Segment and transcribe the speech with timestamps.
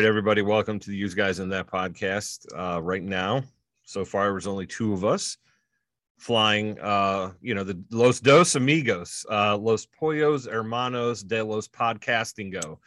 [0.00, 2.46] right, everybody, welcome to the Use Guys in That podcast.
[2.56, 3.42] Uh, right now,
[3.82, 5.36] so far, there's only two of us
[6.16, 12.78] flying, uh, you know, the Los Dos Amigos, uh, Los Pollos Hermanos de los Podcastingo.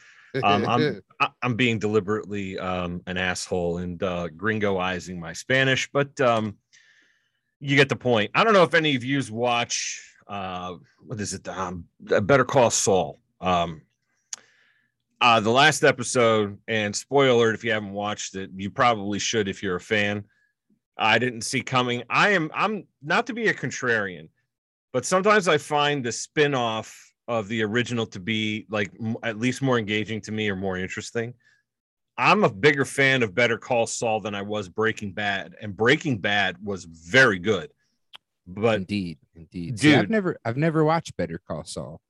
[0.43, 1.03] Um, I'm
[1.43, 6.57] I'm being deliberately um, an asshole and uh, gringoizing my Spanish, but um,
[7.59, 8.31] you get the point.
[8.33, 11.47] I don't know if any of you watch uh, what is it?
[11.47, 13.19] Um, Better Call Saul.
[13.39, 13.83] Um,
[15.23, 19.47] uh, the last episode, and spoiler alert if you haven't watched it, you probably should
[19.47, 20.25] if you're a fan.
[20.97, 22.03] I didn't see coming.
[22.09, 24.27] I am I'm not to be a contrarian,
[24.91, 29.61] but sometimes I find the spin-off of the original to be like m- at least
[29.61, 31.33] more engaging to me or more interesting.
[32.17, 36.17] I'm a bigger fan of Better Call Saul than I was Breaking Bad, and Breaking
[36.17, 37.71] Bad was very good.
[38.45, 42.01] But indeed, indeed, dude, See, I've never, I've never watched Better Call Saul.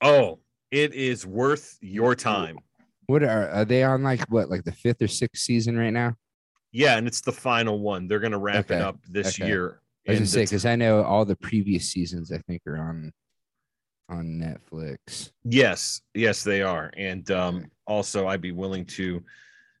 [0.00, 0.38] Oh,
[0.70, 2.58] it is worth your time.
[3.06, 4.02] What are, are they on?
[4.02, 6.14] Like what, like the fifth or sixth season right now?
[6.72, 8.06] Yeah, and it's the final one.
[8.08, 9.48] They're gonna wrap Okay, it up this okay.
[9.48, 9.80] year.
[10.06, 12.30] I was gonna say because I know all the previous seasons.
[12.32, 13.12] I think are on
[14.10, 15.32] on Netflix.
[15.44, 16.90] Yes, yes, they are.
[16.96, 17.66] And um, Okay.
[17.86, 19.22] also, I'd be willing to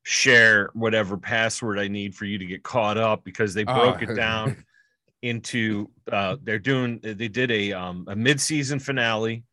[0.04, 4.10] share whatever password I need for you to get caught up because they broke Oh.
[4.10, 4.64] it down
[5.22, 5.90] into.
[6.10, 7.00] Uh, they're doing.
[7.02, 9.44] They did a um, a mid season finale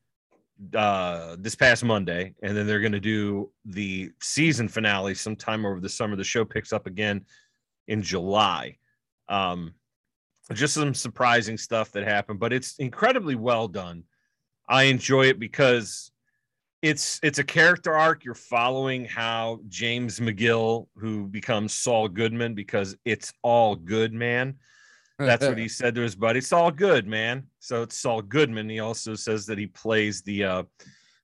[0.76, 5.80] uh this past Monday, and then they're going to do the season finale sometime over
[5.80, 6.16] the summer.
[6.16, 7.26] The show picks up again
[7.88, 8.78] in July.
[9.28, 9.74] Um,
[10.54, 14.04] just some surprising stuff that happened, but it's incredibly well done.
[14.70, 16.12] I enjoy it because
[16.82, 18.24] it's it's a character arc.
[18.24, 24.56] You're following how James McGill, who becomes Saul Goodman, because it's all good, man.
[25.18, 26.40] That's what he said to his buddy.
[26.40, 27.46] It's all good, man.
[27.60, 28.70] So it's Saul Goodman.
[28.70, 30.64] He also says that he plays the uh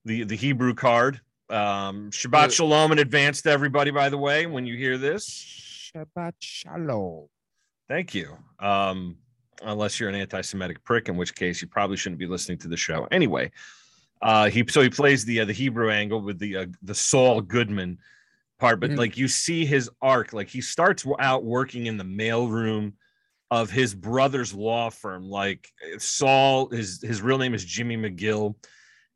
[0.05, 1.19] the the Hebrew card.
[1.49, 5.91] Um Shabbat Shalom in advance to everybody, by the way, when you hear this.
[5.93, 7.27] Shabbat Shalom.
[7.89, 8.37] Thank you.
[8.59, 9.17] Um,
[9.63, 12.77] unless you're an anti-Semitic prick, in which case you probably shouldn't be listening to the
[12.77, 13.05] show.
[13.11, 13.51] Anyway,
[14.21, 17.41] uh, he so he plays the uh, the Hebrew angle with the uh, the Saul
[17.41, 17.97] Goodman
[18.59, 18.97] part, but Mhm.
[18.97, 22.93] like you see his arc, like he starts out working in the mailroom
[23.51, 25.29] of his brother's law firm.
[25.29, 25.67] Like
[25.99, 28.55] Saul, his his real name is Jimmy McGill,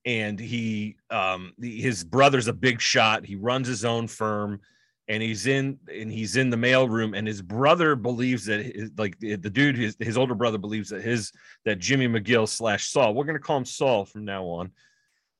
[0.06, 3.26] and he um his brother's a big shot.
[3.26, 4.60] He runs his own firm
[5.08, 7.18] and he's in and he's in the mailroom.
[7.18, 11.02] and his brother believes that his, like the, dude his, his older brother believes that
[11.02, 11.32] his
[11.64, 14.72] that jimmy mcgill slash saul we're to call him saul from now on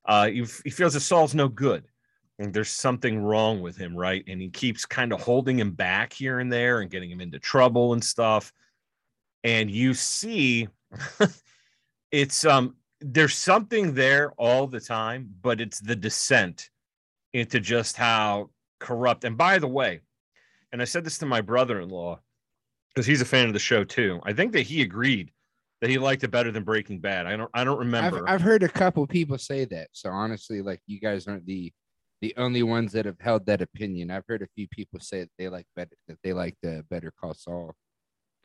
[0.06, 1.84] uh he, he feels that saul's no good
[2.38, 6.14] and there's something wrong with him right and he keeps kind of holding him back
[6.14, 8.54] here and there and getting him into trouble and stuff
[9.46, 10.68] and you see
[12.12, 16.70] it's um there's something there all the time but it's the descent
[17.34, 19.24] into just how corrupt.
[19.24, 20.02] And by the way,
[20.72, 22.20] and I said this to my brother-in-law
[22.94, 24.22] because he's a fan of the show too.
[24.24, 25.32] I think that he agreed
[25.82, 27.26] that he liked it better than Breaking Bad.
[27.26, 28.30] I don't I don't I've, remember.
[28.30, 29.90] I've heard a couple people say that.
[29.92, 31.74] So honestly, like you guys aren't the
[32.22, 34.12] the only ones that have held that opinion.
[34.12, 37.12] I've heard a few people say that they like better that they like the Better
[37.20, 37.76] Call Saul.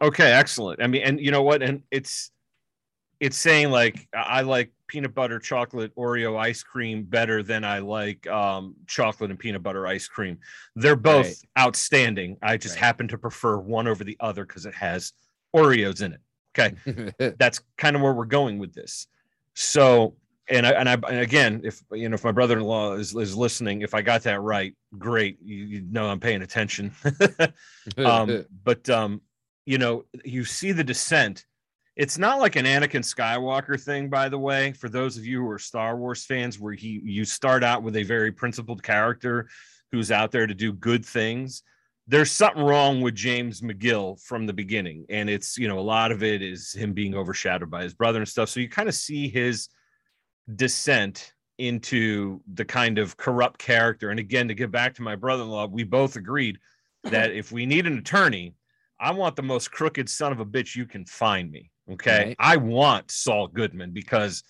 [0.00, 0.82] Okay, excellent.
[0.82, 1.62] I mean, and you know what?
[1.62, 2.30] And it's
[3.20, 8.26] it's saying like I like peanut butter chocolate Oreo ice cream better than I like
[8.26, 10.38] um, chocolate and peanut butter ice cream.
[10.74, 11.36] They're both Right.
[11.58, 12.38] outstanding.
[12.42, 12.84] I just Right.
[12.86, 15.12] happen to prefer one over the other because it has
[15.54, 16.20] Oreos in it.
[16.58, 17.34] Okay.
[17.38, 19.06] that's kind of where we're going with this.
[19.54, 20.16] So,
[20.48, 23.82] and I, and I, and again, if you know, if my brother-in-law is, is listening,
[23.82, 25.38] if I got that right, great.
[25.40, 26.92] You, you know, I'm paying attention.
[27.98, 29.20] um, but um,
[29.70, 31.46] you know, you see the descent.
[31.94, 34.72] It's not like an Anakin Skywalker thing, by the way.
[34.72, 37.94] For those of you who are Star Wars fans, where he you start out with
[37.94, 39.48] a very principled character
[39.92, 41.62] who's out there to do good things.
[42.08, 46.10] There's something wrong with James McGill from the beginning, and it's you know a lot
[46.10, 48.48] of it is him being overshadowed by his brother and stuff.
[48.48, 49.68] So you kind of see his
[50.56, 54.10] descent into the kind of corrupt character.
[54.10, 56.58] And again, to get back to my brother-in-law, we both agreed
[57.04, 58.54] that if we need an attorney,
[59.00, 61.70] I want the most crooked son of a bitch you can find me.
[61.90, 62.26] Okay.
[62.26, 62.36] Right.
[62.38, 64.44] I want Saul Goodman because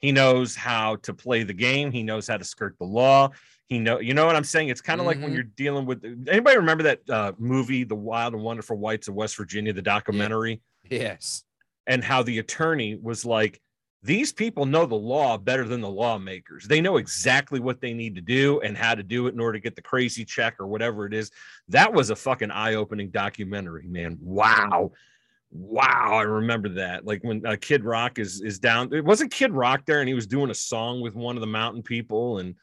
[0.00, 1.92] he knows how to play the game.
[1.92, 3.30] He knows how to skirt the law.
[3.68, 4.68] He know, you know what I'm saying?
[4.68, 5.34] It's kind of like when Mhm.
[5.34, 9.36] you're dealing with anybody remember that uh, movie, The Wild and Wonderful Whites of West
[9.36, 10.60] Virginia, the documentary,
[10.90, 11.44] yes.
[11.86, 13.60] and how the attorney was like,
[14.02, 16.66] these people know the law better than the lawmakers.
[16.66, 19.58] They know exactly what they need to do and how to do it in order
[19.58, 21.30] to get the crazy check or whatever it is.
[21.68, 24.18] That was a fucking eye-opening documentary, man.
[24.20, 24.92] Wow.
[25.52, 27.04] Wow, I remember that.
[27.06, 28.92] Like when uh, Kid Rock is is down.
[28.92, 31.46] It wasn't Kid Rock there, and he was doing a song with one of the
[31.46, 32.54] mountain people, and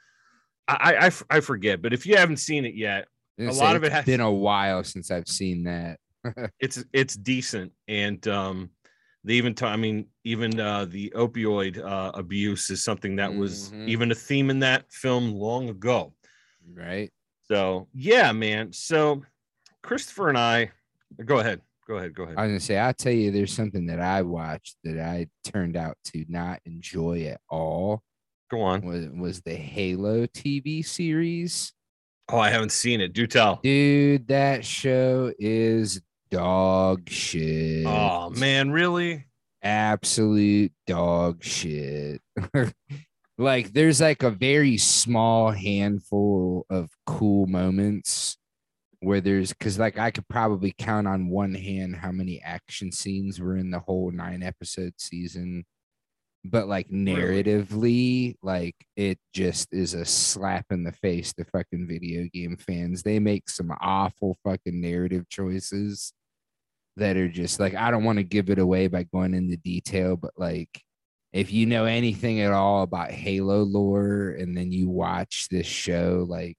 [0.68, 3.06] I I forget, but if you haven't seen it yet,
[3.39, 6.00] A lot of it has- been a while since I've seen that.
[6.59, 8.69] it's it's decent and um
[9.24, 13.71] they even ta- i mean even uh the opioid uh abuse is something that was
[13.71, 13.88] Mhm.
[13.89, 16.13] even a theme in that film long ago
[16.74, 17.12] Right.
[17.48, 19.24] so yeah man so
[19.83, 20.71] christopher and i
[21.25, 23.88] go ahead go ahead go ahead I was gonna say, I'll tell you, there's something
[23.88, 28.04] that I watched that I turned out to not enjoy at all.
[28.51, 31.74] go on Was was the Halo TV series,
[32.31, 34.27] oh i haven't seen it do tell dude?
[34.27, 36.01] That show is
[36.31, 37.86] dog shit.
[37.86, 39.26] oh man really
[39.62, 42.22] absolute dog shit.
[43.38, 48.38] like there's like a very small handful of cool moments
[49.02, 53.40] where there's because like I could probably count on one hand how many action scenes
[53.40, 55.66] were in the whole nine episode season.
[56.46, 62.30] But like narratively, like it just is a slap in the face to fucking video
[62.34, 63.04] game fans.
[63.04, 66.14] They make some awful fucking narrative choices
[67.00, 70.16] that are just like I don't want to give it away by going into detail,
[70.16, 70.81] but like
[71.34, 76.25] if you know anything at all about Halo lore and then you watch this show,
[76.28, 76.57] like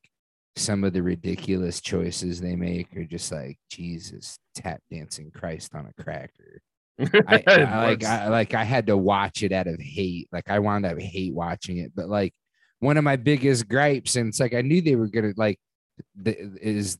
[0.56, 5.86] some of the ridiculous choices they make are just like Jesus tap dancing Christ on
[5.86, 6.60] a cracker.
[6.98, 10.28] I, I like I like I had to watch it out of hate.
[10.32, 12.34] Like I wound up hate watching it, but like
[12.78, 15.58] one of my biggest gripes, and it's like I knew they were gonna like
[16.14, 16.98] the, is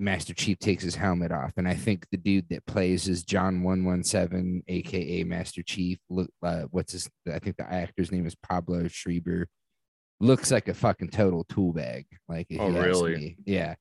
[0.00, 3.62] Master Chief takes his helmet off, and I think the dude that plays is John
[3.62, 5.98] One One Seven, aka Master Chief.
[6.08, 7.08] Look, uh, what's his?
[7.32, 9.46] I think the actor's name is Pablo Schreiber.
[10.20, 12.06] Looks like a fucking total tool bag.
[12.28, 13.14] Like, Oh, really?
[13.16, 13.36] me.
[13.44, 13.74] Yeah,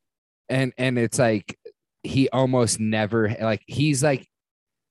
[0.50, 1.58] and and it's like
[2.04, 4.28] he almost never like he's like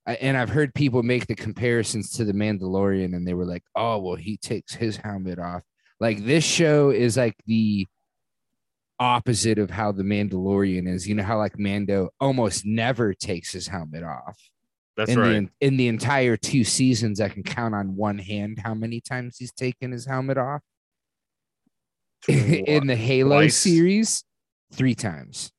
[0.06, 3.98] and I've heard people make the comparisons to the Mandalorian, and they were like, "Oh,
[3.98, 5.62] well, he takes his helmet off."
[6.00, 7.86] Like this show is like the
[9.00, 11.06] opposite of how the Mandalorian is.
[11.08, 14.38] You know how like Mando almost never takes his helmet off.
[14.96, 18.60] that's in right the in the entire two seasons, I can count on one hand
[18.64, 20.62] how many times he's taken his helmet off.
[22.28, 23.56] in the Halo Twice.
[23.56, 24.24] series,
[24.72, 25.52] three times.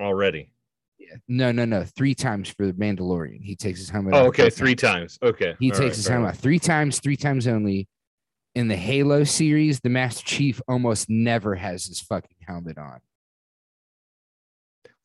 [0.00, 0.52] already
[0.98, 1.16] Yeah.
[1.28, 3.42] No, no, no, three times for the Mandalorian.
[3.42, 4.26] He takes his helmet oh off.
[4.28, 7.88] okay three times okay He All takes right, his helmet three times, three times only.
[8.54, 13.00] In the Halo series, the Master Chief almost never has his fucking helmet on.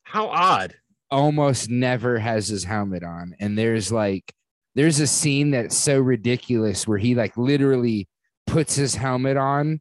[0.02, 0.74] how odd
[1.10, 3.34] Almost never has his helmet on.
[3.40, 4.30] And there's like,
[4.74, 8.06] there's a scene that's so ridiculous where he like literally
[8.46, 9.80] puts his helmet on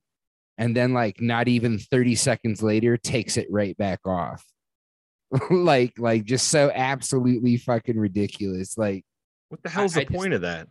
[0.58, 4.46] and then like not even 30 seconds later takes it right back off.
[5.52, 8.78] like, like just so absolutely fucking ridiculous.
[8.78, 9.04] Like,
[9.50, 10.68] what the hell's I- the I just- point of that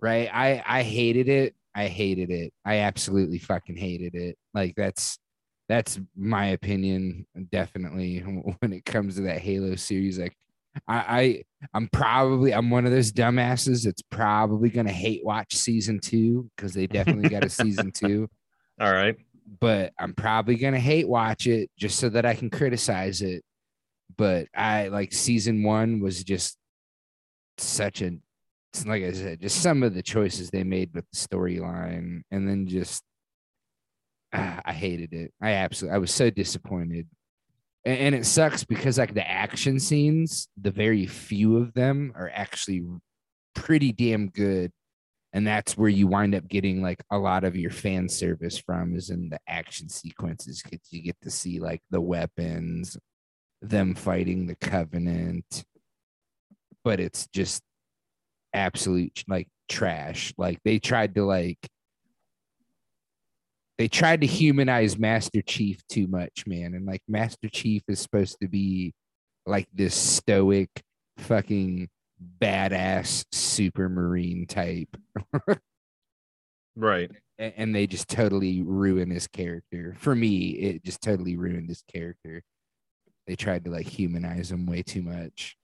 [0.00, 2.52] right i i hated it i hated it.
[2.64, 4.36] I absolutely fucking hated it.
[4.54, 5.18] Like that's
[5.68, 8.18] that's my opinion definitely
[8.58, 10.18] when it comes to that halo series.
[10.18, 10.36] Like
[10.88, 11.42] i i
[11.74, 16.72] i'm probably i'm one of those dumbasses that's probably gonna hate watch season two because
[16.72, 18.28] they definitely got a season two.
[18.80, 19.16] All right.
[19.60, 23.42] But i'm probably gonna hate watch it just so that i can criticize it.
[24.16, 26.56] But i like season one was just
[27.58, 28.12] such a
[28.86, 32.66] like I said, just some of the choices they made with the storyline, and then
[32.66, 33.02] just
[34.32, 35.32] ah, I hated it.
[35.40, 37.06] I absolutely, I was so disappointed,
[37.84, 42.30] and, and it sucks because like the action scenes, the very few of them are
[42.32, 42.82] actually
[43.54, 44.72] pretty damn good,
[45.32, 48.94] and that's where you wind up getting like a lot of your fan service from
[48.96, 52.96] is in the action sequences because you get to see like the weapons,
[53.60, 55.64] them fighting the Covenant,
[56.84, 57.62] but it's just
[58.54, 60.32] absolute like trash.
[60.36, 61.58] Like they tried to like
[63.78, 66.74] they tried to humanize Master Chief too much, man.
[66.74, 68.94] And like Master Chief is supposed to be
[69.46, 70.68] like this stoic
[71.18, 71.88] fucking
[72.40, 74.96] badass super marine type.
[76.76, 79.96] right And they just totally ruin his character.
[79.98, 82.42] For me, it just totally ruined his character.
[83.26, 85.56] They tried to like humanize him way too much.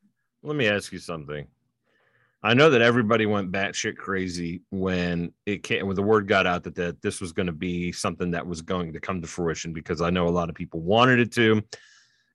[0.43, 1.47] let me ask you something.
[2.43, 6.63] I know that everybody went batshit crazy when it came when the word got out
[6.65, 9.73] that, that this was going to be something that was going to come to fruition
[9.73, 11.63] because I know a lot of people wanted it to,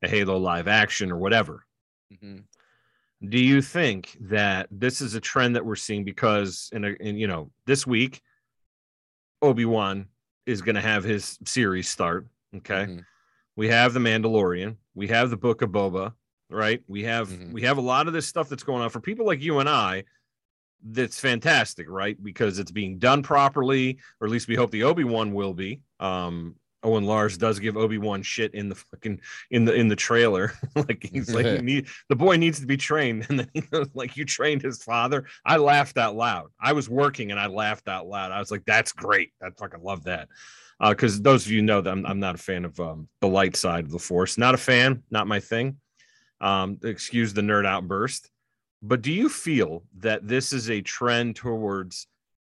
[0.01, 1.65] a Halo live action or whatever.
[3.29, 7.15] Do you think that this is a trend that we're seeing because in a in
[7.17, 8.22] you know this week
[9.41, 10.07] Obi-Wan
[10.45, 12.86] is going to have his series start, okay?
[12.86, 13.05] Mhm.
[13.55, 16.13] we have the Mandalorian, we have the Book of Boba,
[16.53, 16.81] right?
[16.88, 17.51] We have Mhm.
[17.51, 19.69] we have a lot of this stuff that's going on for people like you and
[19.69, 20.03] I.
[20.86, 22.22] That's fantastic, right?
[22.22, 25.81] Because it's being done properly, or at least we hope the Obi Wan will be.
[26.00, 29.95] Um, and Lars does give Obi Wan shit in the fucking in the in the
[29.95, 30.53] trailer.
[30.75, 34.17] like he's like, need, the boy needs to be trained, and then he goes like,
[34.17, 36.50] "You trained his father." I laughed out loud.
[36.60, 38.31] I was working and I laughed out loud.
[38.31, 39.31] I was like, "That's great.
[39.41, 40.27] I fucking love that."
[40.79, 43.27] Because uh, those of you know that I'm, I'm not a fan of um, the
[43.27, 44.38] light side of the Force.
[44.38, 45.03] Not a fan.
[45.10, 45.77] Not my thing.
[46.43, 48.29] Um, excuse the nerd outburst.
[48.81, 52.07] But do you feel that this is a trend towards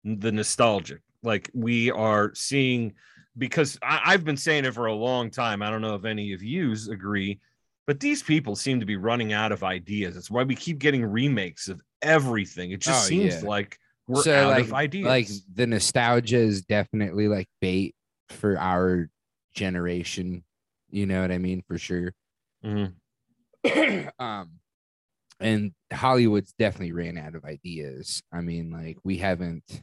[0.04, 1.00] the nostalgic?
[1.22, 2.94] Like we are seeing
[3.38, 5.62] because I, have been saying it for a long time.
[5.62, 7.38] I don't know if any of yous agree,
[7.86, 10.14] but these people seem to be running out of ideas.
[10.14, 12.72] That's why we keep getting remakes of everything.
[12.72, 13.48] It just oh, seems yeah.
[13.48, 13.78] like
[14.08, 15.06] we're so out like, of ideas.
[15.06, 17.94] Like the nostalgia is definitely like bait
[18.30, 19.08] for our
[19.54, 20.42] generation.
[20.90, 21.62] You know what I mean?
[21.68, 22.12] For sure.
[22.64, 22.92] Mm-hmm.
[24.18, 24.50] um,
[25.40, 28.22] and Hollywood's definitely ran out of ideas.
[28.32, 29.82] I mean, like we haven't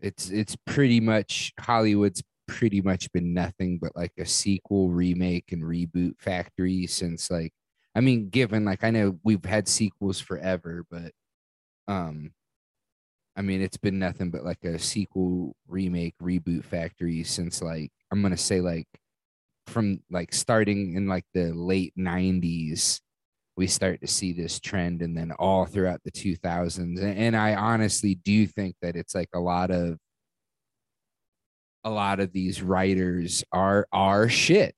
[0.00, 5.62] it's it's pretty much Hollywood's pretty much been nothing but like a sequel, remake, and
[5.62, 7.52] reboot factory since like
[7.94, 11.12] I mean, given like I know we've had sequels forever, but
[11.88, 12.32] um
[13.36, 18.22] I mean it's been nothing but like a sequel, remake, reboot factory since like I'm
[18.22, 18.88] gonna say like
[19.70, 23.00] from like starting in like the late 90s
[23.56, 28.14] we start to see this trend and then all throughout the 2000s and, i honestly
[28.14, 29.98] do think that it's like a lot of
[31.84, 34.74] a lot of these writers are are shit.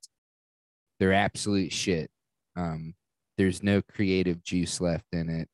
[0.99, 2.11] They're absolute shit.
[2.57, 2.95] Um
[3.39, 5.49] there's no creative juice left in it.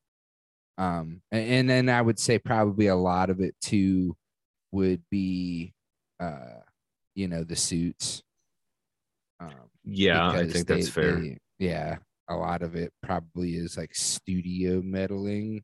[0.76, 4.16] Um and, and then i would say probably a lot of it too
[4.72, 5.72] would be
[6.20, 6.60] uh
[7.14, 8.22] you know the suits
[9.40, 9.52] um
[9.84, 11.20] yeah i think they, that's fair.
[11.20, 11.96] they, yeah
[12.28, 15.62] a lot of it probably is like studio meddling.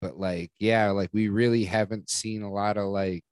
[0.00, 3.24] But like yeah like we really haven't seen a lot of like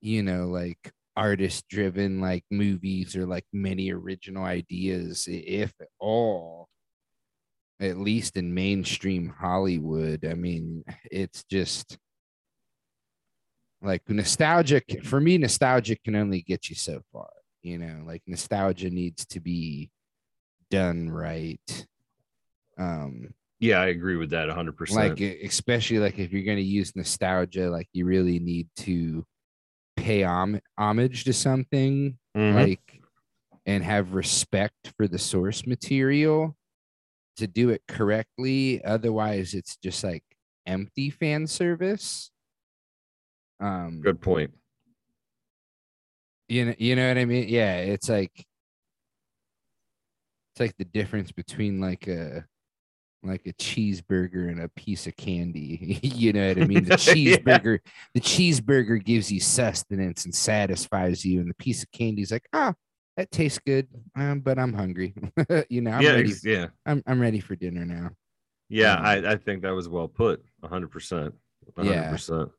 [0.00, 6.68] you know like artist driven like movies or like many original ideas if at all
[7.80, 10.24] at least in mainstream hollywood.
[10.24, 11.98] I mean it's just
[13.82, 17.28] like nostalgic for me nostalgia can only get you so far
[17.62, 19.90] you know like nostalgia needs to be
[20.70, 21.86] done right.
[22.76, 24.90] Um, yeah, I agree with that 100%.
[24.92, 29.24] Like, especially like if you're going to use nostalgia, like you really need to
[29.96, 32.56] pay hom- homage to something, mm-hmm.
[32.56, 33.00] like,
[33.66, 36.56] and have respect for the source material
[37.36, 38.82] to do it correctly.
[38.84, 40.22] Otherwise, it's just like
[40.66, 42.30] empty fan service.
[43.60, 44.52] Um, good point.
[46.48, 47.48] You know, you know what I mean?
[47.48, 48.32] Yeah, it's like
[50.52, 52.44] it's like the difference between like a
[53.22, 55.98] like a cheeseburger and a piece of candy.
[56.02, 56.84] you know what I mean?
[56.84, 57.92] The cheeseburger, yeah.
[58.14, 62.48] the cheeseburger gives you sustenance and satisfies you, and the piece of candy is like,
[62.52, 62.74] ah,
[63.16, 65.14] that tastes good, um, but I'm hungry.
[65.68, 66.32] you know, I'm yeah, ready.
[66.44, 68.10] Yeah, I'm I'm ready for dinner now.
[68.68, 70.44] Yeah, um, I, I think that was well put.
[70.60, 70.90] 100.
[70.90, 71.34] percent
[71.74, 72.10] 100.
[72.10, 72.50] percent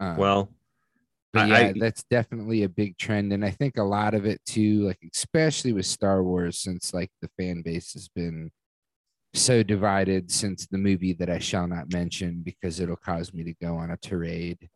[0.00, 0.50] um, Well,
[1.32, 3.32] but yeah, I, that's definitely a big trend.
[3.32, 7.10] And I think a lot of it too, like especially with Star Wars, since like
[7.20, 8.50] the fan base has been
[9.34, 13.54] so divided since the movie that I shall not mention because it'll cause me to
[13.60, 14.68] go on a tirade.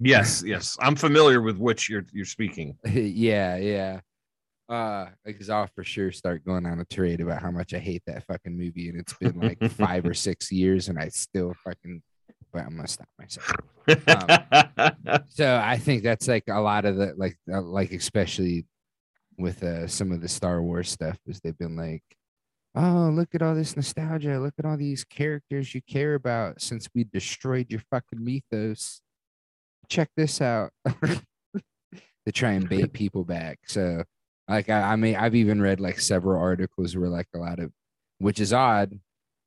[0.00, 0.76] Yes, yes.
[0.80, 2.76] I'm familiar with which you're you're speaking.
[2.84, 4.00] yeah, yeah.
[4.68, 8.02] Uh, because I'll for sure start going on a tirade about how much I hate
[8.06, 12.02] that fucking movie, and it's been like five or six years, and I still fucking
[12.54, 13.52] but I'm gonna stop myself.
[13.88, 18.64] Um, so I think that's like a lot of the like uh, like especially
[19.36, 22.04] with uh, some of the Star Wars stuff is they've been like,
[22.76, 26.88] oh look at all this nostalgia, look at all these characters you care about since
[26.94, 29.00] we destroyed your fucking mythos.
[29.88, 30.70] Check this out.
[32.26, 33.58] to try and bait people back.
[33.66, 34.04] So
[34.48, 37.72] like I, I mean I've even read like several articles where like a lot of
[38.18, 38.98] which is odd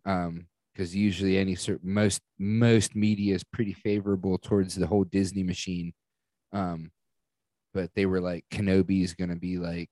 [0.05, 0.47] um
[0.77, 5.91] because usually any sort most most media is pretty favorable towards the whole Disney machine.
[6.53, 6.91] Um,
[7.73, 9.89] but they were like Kenobi is gonna be like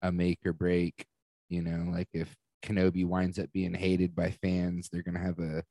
[0.00, 1.04] a make or break.
[1.50, 5.62] You know, like if Kenobi winds up being hated by fans, they're gonna have a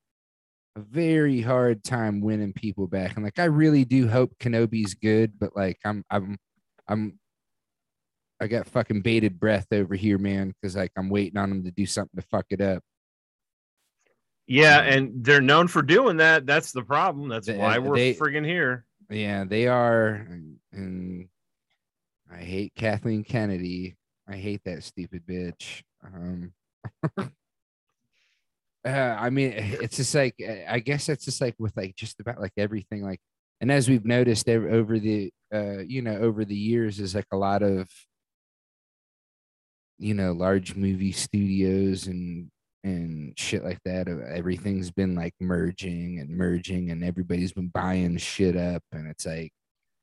[0.76, 3.16] a very hard time winning people back.
[3.16, 6.38] And like I really do hope Kenobi's good, but like I'm I'm
[6.88, 7.20] I'm
[8.40, 11.72] I got fucking bated breath over here, man, because like I'm waiting on him to
[11.72, 12.84] do something to fuck it up.
[14.48, 16.46] Yeah, and they're known for doing that.
[16.46, 17.30] That's the problem.
[17.30, 18.86] That's they, why we're they, friggin' here.
[19.10, 20.28] Yeah, they are.
[20.72, 21.30] And
[22.32, 23.96] I hate Kathleen Kennedy.
[24.28, 25.84] I hate that stupid bitch.
[26.04, 26.54] Um,
[27.18, 27.28] uh,
[28.86, 30.36] I mean, it's just like
[30.68, 33.04] I guess it's just like with like just about like everything.
[33.04, 33.22] Like,
[33.62, 37.38] and as we've noticed over the uh you know over the years is like a
[37.38, 37.88] lot of
[40.00, 42.50] you know large movie studios and
[42.84, 48.18] and shit like that uh, everything's been like merging and merging and everybody's been buying
[48.18, 49.52] shit up and it's like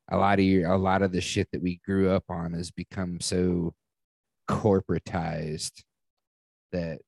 [0.09, 2.71] a lot of your a lot of the shit that we grew up on has
[2.71, 3.73] become so
[4.49, 5.83] corporatized
[6.71, 6.99] that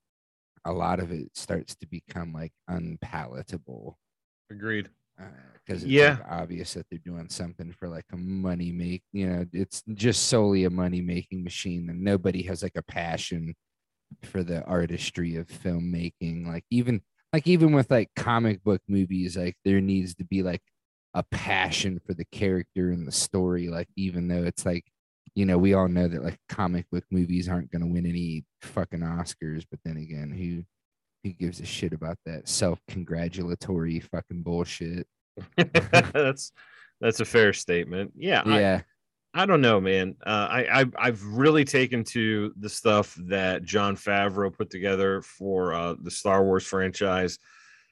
[0.65, 3.98] a lot of it starts to become like unpalatable
[4.51, 4.89] Agreed.
[5.65, 6.18] because it's Yeah.
[6.20, 10.27] like obvious that they're doing something for like a money make you know it's just
[10.27, 13.53] solely a money making machine and nobody has like a passion
[14.24, 17.01] for the artistry of filmmaking like even
[17.32, 20.62] like even with like comic book movies like there needs to be like
[21.13, 24.86] a passion for the character and the story like even though it's like
[25.36, 28.43] you know we all know that like comic book movies aren't going to win any
[28.62, 30.63] fucking oscars but then again who
[31.24, 35.08] who gives a shit about that self-congratulatory fucking bullshit
[35.58, 36.51] that's
[37.03, 38.13] that's a fair statement.
[38.15, 38.84] Yeah, yeah I
[39.46, 40.16] don't know, man.
[40.25, 45.74] Uh, I, I I've really taken to the stuff that Jon Favreau put together for
[45.74, 47.40] uh, the Star Wars franchise.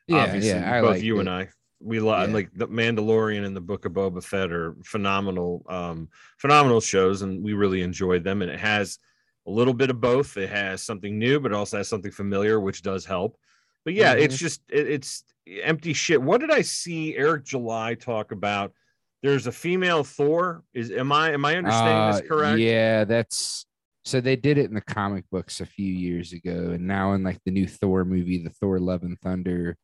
[0.08, 1.22] yeah Obviously, yeah I both like you it.
[1.22, 2.34] and I, we love Yeah.
[2.36, 7.44] like the Mandalorian and the Book of Boba Fett are phenomenal, um, phenomenal shows, and
[7.44, 8.44] we really enjoyed them.
[8.44, 9.00] And it has
[9.48, 10.38] a little bit of both.
[10.38, 13.36] It has something new, but it also has something familiar, which does help.
[13.84, 14.40] But yeah, it's Mm-hmm.
[14.46, 15.24] just it, it's
[15.64, 16.22] empty shit.
[16.22, 18.74] What did I see Eric July talk about?
[19.22, 20.64] There's a female Thor.
[20.74, 22.60] Is am I am I understanding Uh, this correct?
[22.60, 23.66] Yeah, that's
[24.04, 27.24] so they did it in the comic books a few years ago, and now in
[27.24, 29.78] like the new Thor movie, the Thor Love and Thunder,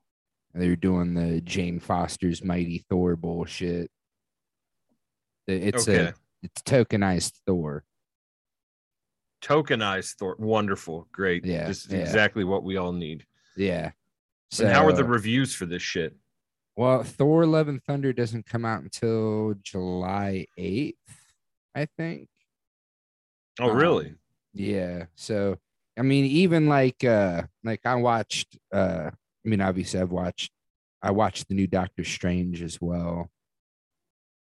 [0.54, 3.92] they're doing the Jane Foster's Mighty Thor bullshit.
[5.48, 6.06] It's okay.
[6.06, 7.84] a it's tokenized Thor.
[9.44, 10.36] Tokenized Thor.
[10.40, 11.08] Wonderful.
[11.12, 11.46] Great.
[11.46, 12.00] Yeah, This is yeah.
[12.00, 13.26] exactly what we all need.
[13.56, 13.92] Yeah.
[14.50, 16.16] So and how are the reviews for this shit?
[16.78, 20.94] Well, Thor Love and Thunder doesn't come out until July 8th,
[21.76, 22.30] I think.
[23.60, 24.14] Oh, Um, really?
[24.54, 25.06] Yeah.
[25.16, 25.58] So
[25.98, 30.52] I mean, even like uh like I watched uh I mean obviously I've watched
[31.02, 33.30] I watched the new Doctor Strange as well.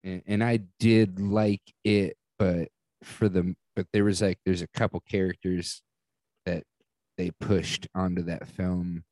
[0.05, 2.69] And, and I did like it, but
[3.03, 5.83] for the but there was like there's a couple characters
[6.45, 6.65] that
[7.17, 9.05] they pushed onto that film.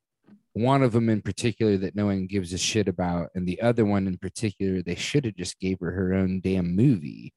[0.56, 3.84] One of them in particular that no one gives a shit about, and the other
[3.84, 7.34] one in particular, they should have just gave her her own damn movie.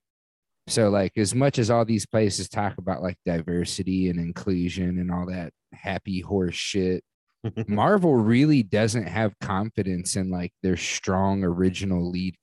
[0.68, 5.12] So, like, as much as all these places talk about like diversity and inclusion and
[5.12, 7.04] all that happy horse shit,
[7.68, 12.38] Marvel really doesn't have confidence in like their strong original lead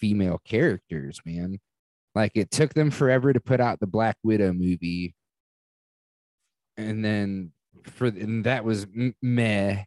[0.00, 1.58] female characters, man.
[2.14, 5.14] Like, it took them forever to put out the Black Widow movie,
[6.78, 8.86] and then for and that was
[9.20, 9.84] meh.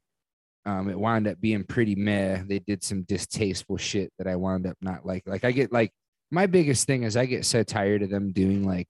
[0.68, 2.44] Um, it wound up being pretty meh.
[2.46, 5.24] They did some distasteful shit that I wound up not like.
[5.26, 5.92] Like I get like
[6.30, 8.90] my biggest thing is I get so tired of them doing like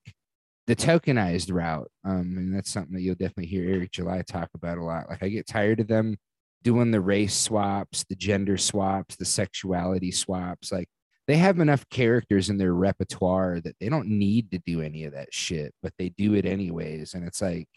[0.66, 1.90] the tokenized route.
[2.04, 5.08] Um, and that's something that you'll definitely hear Eric July talk about a lot.
[5.10, 6.18] Like I get tired of them
[6.64, 10.72] doing the race swaps, the gender swaps, the sexuality swaps.
[10.72, 10.90] Like
[11.28, 15.14] they have enough characters in their repertoire that they don't need to do any of
[15.14, 17.14] that shit, but they do it anyways.
[17.14, 17.70] And it's like,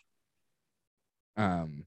[1.37, 1.85] um,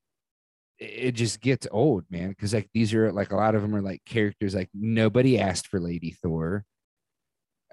[0.84, 2.30] it just gets old, man.
[2.30, 5.68] Because like these are like a lot of them are like characters like nobody asked
[5.68, 6.66] for Lady Thor.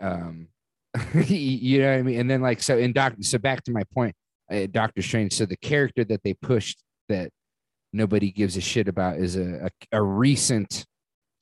[0.00, 0.48] Um,
[1.24, 2.20] you know what I mean?
[2.20, 4.14] And then like so in Doctor, so back to my point,
[4.50, 5.32] uh, Doctor Strange.
[5.32, 7.30] So the character that they pushed that
[7.92, 10.86] nobody gives a shit about is a a, a recent,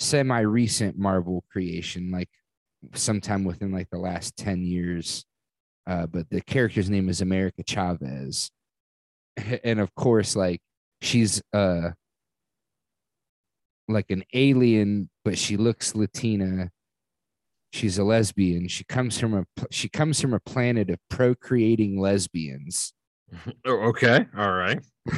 [0.00, 2.28] semi-recent Marvel creation, like
[2.94, 5.24] sometime within like the last ten years.
[5.87, 8.50] Uh, but the character's name is America Chavez,
[9.64, 10.61] and of course, like
[11.01, 11.91] she's uh
[13.89, 16.71] like an alien, but she looks Latina.
[17.73, 18.69] She's a lesbian.
[18.69, 22.93] She comes from a she comes from a planet of procreating lesbians.
[23.67, 24.27] Oh, okay.
[24.37, 24.81] All right.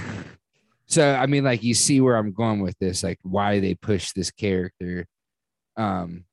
[0.90, 4.10] So I mean, like you see where I'm going with this, like why they push
[4.10, 5.06] this character.
[5.76, 6.24] Um,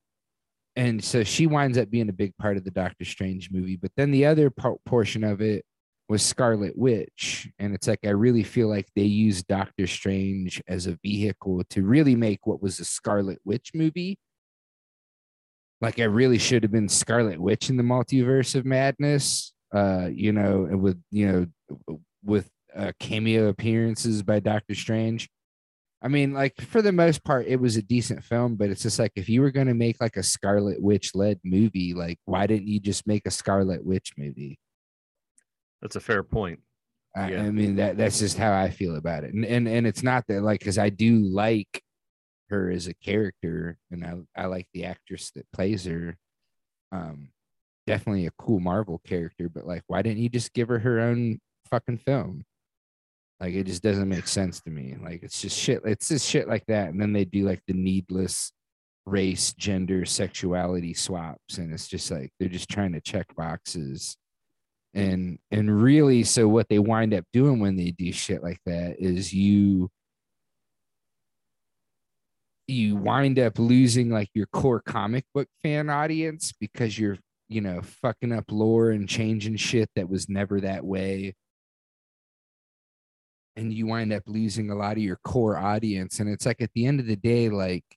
[0.76, 3.76] and so she winds up being a big part of the Doctor Strange movie.
[3.76, 5.64] But then the other part, portion of it
[6.10, 10.88] was Scarlet Witch, and it's like I really feel like they used Doctor Strange as
[10.88, 14.18] a vehicle to really make what was a Scarlet Witch movie.
[15.82, 19.54] Like I really should have been Scarlet Witch in the multiverse of madness.
[19.74, 21.50] Uh, you know, with you
[21.88, 25.30] know, with uh, cameo appearances by Doctor Strange.
[26.02, 29.00] I mean, like for the most part, it was a decent film, but it's just
[29.00, 32.48] like if you were going to make like a Scarlet Witch led movie, like why
[32.48, 34.60] didn't you just make a Scarlet Witch movie?
[35.82, 36.60] That's a fair point.
[37.16, 37.44] I, Yeah.
[37.44, 40.26] I mean that that's just how I feel about it, and and and it's not
[40.28, 41.82] that like because I do like
[42.50, 46.18] her as a character, and I I like the actress that plays her.
[46.92, 47.30] Um,
[47.88, 51.40] definitely a cool Marvel character, but like, why didn't you just give her her own
[51.70, 52.44] fucking film?
[53.40, 54.96] Like, it just doesn't make sense to me.
[55.02, 55.82] Like, it's just shit.
[55.86, 58.52] It's just shit like that, and then they do like the needless
[59.06, 64.18] race, gender, sexuality swaps, and it's just like they're just trying to check boxes.
[64.94, 69.00] And and really, so what they wind up doing when they do shit like that
[69.00, 69.90] is you
[72.68, 77.82] you wind up losing like your core comic book fan audience because you're you know
[77.82, 81.34] fucking up lore and changing shit that was never that way.
[83.56, 86.20] And you wind up losing a lot of your core audience.
[86.20, 87.97] And it's like at the end of the day like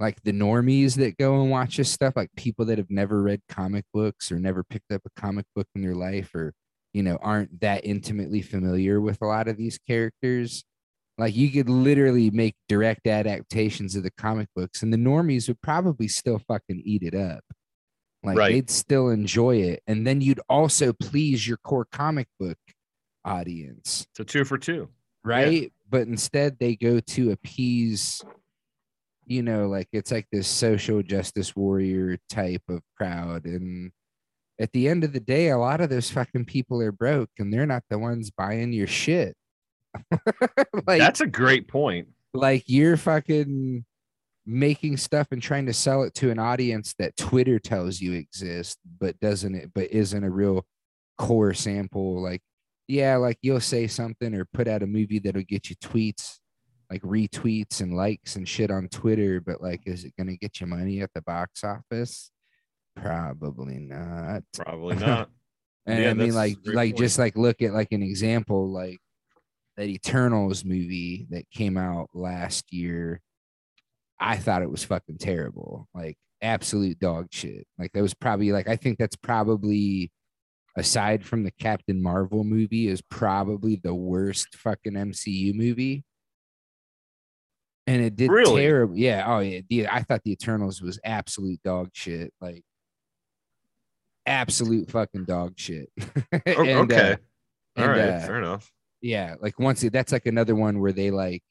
[0.00, 3.40] like the normies that go and watch this stuff like people that have never read
[3.48, 6.52] comic books or never picked up a comic book in their life or
[6.92, 10.64] you know aren't that intimately familiar with a lot of these characters
[11.20, 15.60] like you could literally make direct adaptations of the comic books, and the normies would
[15.60, 17.44] probably still fucking eat it up.
[18.22, 18.52] Like Right.
[18.52, 22.56] they'd still enjoy it, and then you'd also please your core comic book
[23.22, 24.88] audience, a two for two.
[25.22, 25.70] right?
[25.90, 28.22] But instead, they go to appease,
[29.30, 33.92] you know, like it's like this social justice warrior type of crowd, and
[34.60, 37.52] at the end of the day, a lot of those fucking people are broke, and
[37.54, 39.36] they're not the ones buying your shit.
[40.86, 42.08] like That's a great point.
[42.34, 43.84] like you're fucking
[44.46, 48.76] making stuff and trying to sell it to an audience that Twitter tells you exists,
[48.98, 50.66] but doesn't it, but isn't a real
[51.18, 52.20] core sample.
[52.20, 52.42] Like,
[52.88, 56.38] yeah, like you'll say something or put out a movie that'll get you tweets,
[56.90, 60.66] like retweets and likes and shit on Twitter, but like, is it gonna get you
[60.66, 62.30] money at the box office?
[62.96, 64.42] Probably not.
[64.54, 65.30] Probably not.
[65.86, 66.98] And Yeah, I mean, like, like point.
[66.98, 68.98] just like look at like an example, like
[69.76, 73.20] that Eternals movie that came out last year.
[74.18, 77.66] I thought it was fucking terrible, like absolute dog shit.
[77.78, 80.10] Like that was probably like I think that's probably
[80.76, 86.04] aside from the Captain Marvel movie is probably the worst fucking MCU movie.
[87.90, 88.62] And it did Really?
[88.62, 88.96] terrible.
[88.96, 89.24] Yeah.
[89.26, 89.60] Oh yeah.
[89.68, 92.32] The, I thought the Eternals was absolute dog shit.
[92.40, 92.62] Like
[94.26, 95.90] absolute fucking dog shit.
[96.46, 97.16] And, uh, okay.
[97.76, 98.08] All and, right.
[98.10, 98.70] uh, fair enough.
[99.00, 101.42] yeah, like once it, that's like another one where they like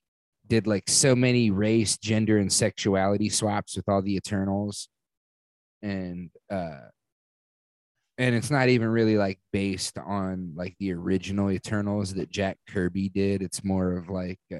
[0.47, 4.87] did like so many race, gender, and sexuality swaps with all the Eternals,
[5.81, 6.87] and uh,
[8.17, 13.09] and it's not even really like based on like the original Eternals that Jack Kirby
[13.09, 13.41] did.
[13.41, 14.59] It's more of like uh,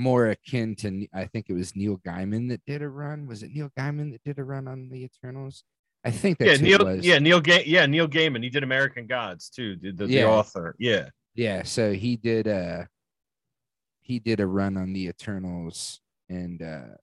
[0.00, 3.26] more akin to I think it was Neil Gaiman that did a run.
[3.26, 5.62] Was it Neil Gaiman that did a run on the Eternals?
[6.04, 6.80] I think Yeah, that's who Neil.
[6.80, 7.06] it was.
[7.06, 7.40] Yeah, Neil.
[7.40, 8.42] Ga- yeah, Neil Gaiman.
[8.42, 9.76] He did American Gods too.
[9.76, 10.22] Did the, Yeah.
[10.22, 10.74] the author?
[10.78, 11.08] Yeah.
[11.34, 12.84] yeah so he did uh
[14.00, 16.94] he did a run on the eternals and uh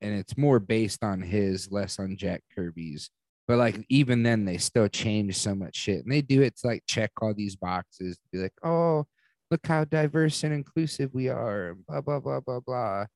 [0.00, 3.10] and it's more based on his less on jack kirby's
[3.46, 6.66] but like even then they still change so much shit and they do it to
[6.68, 9.04] like check all these boxes be like oh
[9.50, 13.06] look how diverse and inclusive we are and blah blah blah blah blah.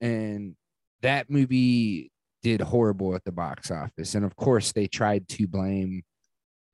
[0.00, 0.54] And
[1.02, 2.10] that movie
[2.42, 4.14] did horrible at the box office.
[4.14, 6.02] And of course they tried to blame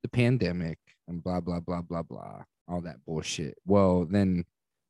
[0.03, 3.55] the pandemic and blah blah blah blah blah all that bullshit.
[3.65, 4.45] Well then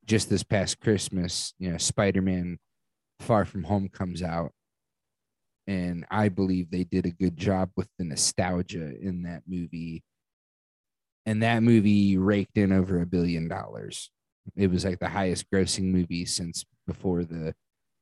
[0.06, 2.58] just this past christmas you know spider-man
[3.20, 4.52] far from home comes out
[5.66, 10.02] and i believe they did a good job with the nostalgia in that movie
[11.26, 14.10] and that movie raked in over a billion dollars
[14.54, 17.54] it was like the highest grossing movie since before the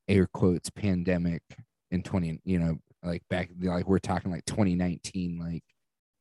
[0.07, 1.41] air quotes pandemic
[1.91, 5.63] in 20 you know like back like we're talking like 2019 like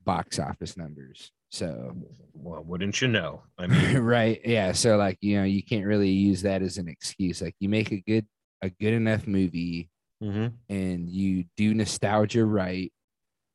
[0.05, 1.95] box office numbers so
[2.33, 3.43] Well, wouldn't you know?
[3.59, 6.89] I mean, right yeah so like you know you can't really use that as an
[6.89, 8.27] excuse like you make a good
[8.63, 9.91] a good enough movie
[10.23, 10.53] mhm.
[10.69, 12.93] and you do nostalgia right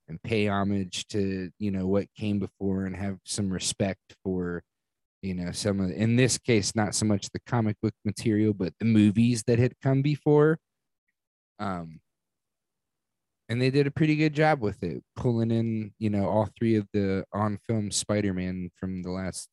[0.09, 4.63] and pay homage to you know what came before and have some respect for
[5.21, 8.73] you know some of in this case not so much the comic book material but
[8.79, 10.59] the movies that had come before.
[11.59, 11.99] Um
[13.49, 16.75] and they did a pretty good job with it pulling in you know all three
[16.75, 19.49] of the on film spider-man from the last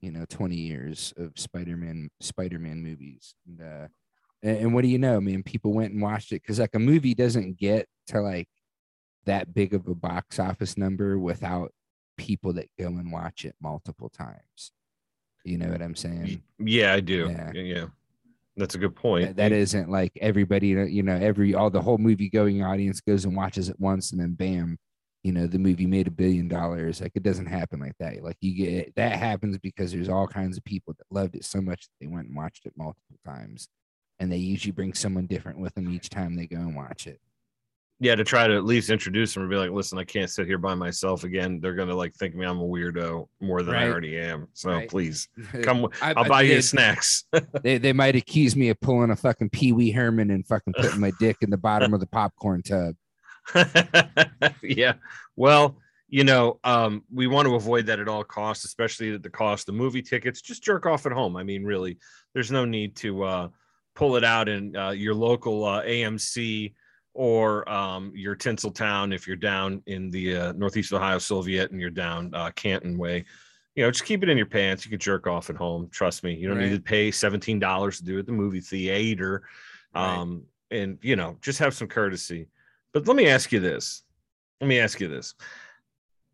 [0.00, 3.34] you know 20 years of spider-man spider-man movies.
[3.46, 3.88] And uh
[4.42, 5.22] and, what do you know?
[5.22, 8.48] Man people went and watched it because like a movie doesn't get to like
[9.26, 11.72] that big of a box office number without
[12.16, 14.72] people that go and watch it multiple times
[15.44, 17.28] you know what i'm saying yeah, I do.
[17.28, 17.52] Yeah.
[17.52, 17.84] Yeah.
[18.56, 19.26] that's a good point.
[19.26, 23.24] that, that isn't like everybody you know every all the whole movie going audience goes
[23.24, 24.78] and watches it once and then bam
[25.22, 28.36] you know the movie made a billion dollars like it doesn't happen like that like
[28.40, 31.82] you get that happens because there's all kinds of people that loved it so much
[31.82, 33.68] that they went and watched it multiple times
[34.18, 37.20] and they usually bring someone different with them each time they go and watch it.
[38.04, 40.46] Yeah, to try to at least introduce them and be like, listen, I can't sit
[40.46, 41.58] here by myself again.
[41.58, 44.46] They're gonna like think me I'm a weirdo more than I already am.
[44.52, 44.90] So Right.
[44.90, 45.26] please
[45.62, 45.86] come.
[46.02, 47.24] I, I'll I- buy you they, snacks.
[47.62, 51.00] They, they might accuse me of pulling a fucking Pee Wee Herman and fucking putting
[51.00, 52.94] my dick in the bottom of the popcorn tub.
[54.62, 54.94] yeah.
[55.34, 59.30] Well, you know, um, we want to avoid that at all costs, especially at the
[59.30, 60.42] cost of movie tickets.
[60.42, 61.36] Just jerk off at home.
[61.38, 61.96] I mean, really,
[62.34, 63.48] there's no need to uh,
[63.94, 66.74] pull it out in uh, your local uh, AMC
[67.14, 71.90] or um, your Tinseltown if you're down in the uh, Northeast Ohio Soviet and you're
[71.90, 73.24] down uh, Canton Way.
[73.76, 74.84] You know, just keep it in your pants.
[74.84, 75.88] You can jerk off at home.
[75.90, 76.34] Trust me.
[76.34, 79.42] You don't need to pay $17 to do it at the movie theater.
[79.94, 80.18] Right.
[80.18, 82.48] Um, and, you know, just have some courtesy.
[82.92, 84.02] But let me ask you this.
[84.60, 85.34] Let me ask you this.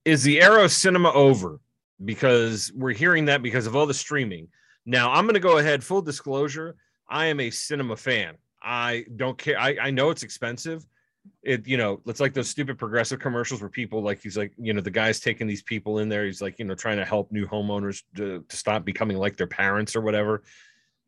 [0.04, 1.60] Is the era of cinema over?
[2.02, 4.48] Because we're hearing that because of all the streaming.
[4.86, 6.76] Now, I'm going to go ahead, full disclosure.
[7.08, 8.36] I am a cinema fan.
[8.62, 9.58] I don't care.
[9.58, 10.86] I, I know it's expensive.
[11.42, 14.72] It, you know, it's like those stupid progressive commercials where people like, he's like, you
[14.72, 16.24] know, the guy's taking these people in there.
[16.24, 19.46] He's like, you know, trying to help new homeowners to, to stop becoming like their
[19.46, 20.42] parents or whatever.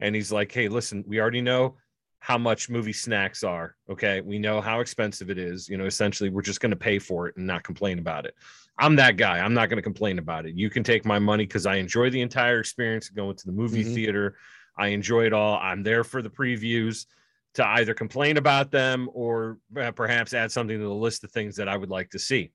[0.00, 1.76] And he's like, hey, listen, we already know
[2.18, 3.74] how much movie snacks are.
[3.90, 4.20] Okay.
[4.20, 5.68] We know how expensive it is.
[5.68, 8.34] You know, essentially, we're just going to pay for it and not complain about it.
[8.78, 9.38] I'm that guy.
[9.38, 10.54] I'm not going to complain about it.
[10.54, 13.52] You can take my money because I enjoy the entire experience of going to the
[13.52, 13.94] movie Mhm.
[13.94, 14.36] theater.
[14.78, 15.58] I enjoy it all.
[15.58, 17.06] I'm there for the previews
[17.54, 21.56] to either complain about them or uh, perhaps add something to the list of things
[21.56, 22.50] that I would like to see.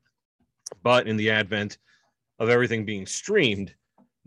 [0.83, 1.77] But in the advent
[2.39, 3.73] of everything being streamed,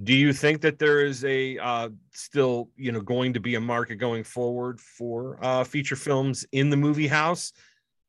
[0.02, 3.60] do you think that there is a uh, still you know going to be a
[3.60, 7.52] market going forward for uh, feature films in the movie house,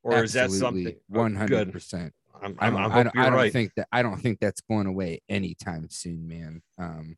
[0.03, 0.95] or is that something?
[1.07, 2.13] One hundred percent.
[2.41, 3.53] I'm, I I'm, don't, I I don't, I don't right.
[3.53, 6.61] think that I don't think that's going away anytime soon, man.
[6.77, 7.17] Um,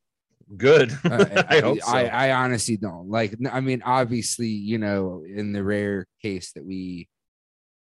[0.57, 0.91] Good.
[1.05, 1.91] uh, I hope so.
[1.91, 3.35] I, I honestly don't like.
[3.51, 7.07] I mean, obviously, you know, in the rare case that we,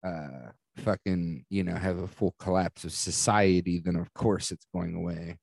[0.05, 4.95] uh, fucking, you know, have a full collapse of society, then of course it's going
[4.95, 5.37] away.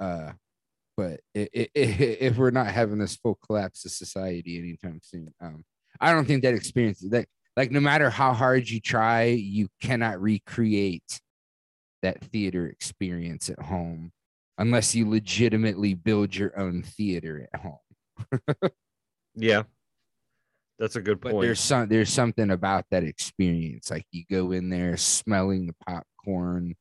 [0.00, 0.32] Uh,
[0.96, 1.76] but i- i- i-
[2.20, 5.64] if we're not having this full collapse of society anytime soon, um,
[6.00, 10.20] I don't think that experience that like no matter how hard you try, you cannot
[10.20, 11.20] recreate
[12.02, 14.12] that theater experience at home
[14.58, 18.70] unless you legitimately build your own theater at home.
[19.34, 19.62] yeah,
[20.78, 21.46] that's a good But point.
[21.46, 23.90] there's some there's something about that experience.
[23.90, 26.74] Like you go in there smelling the popcorn.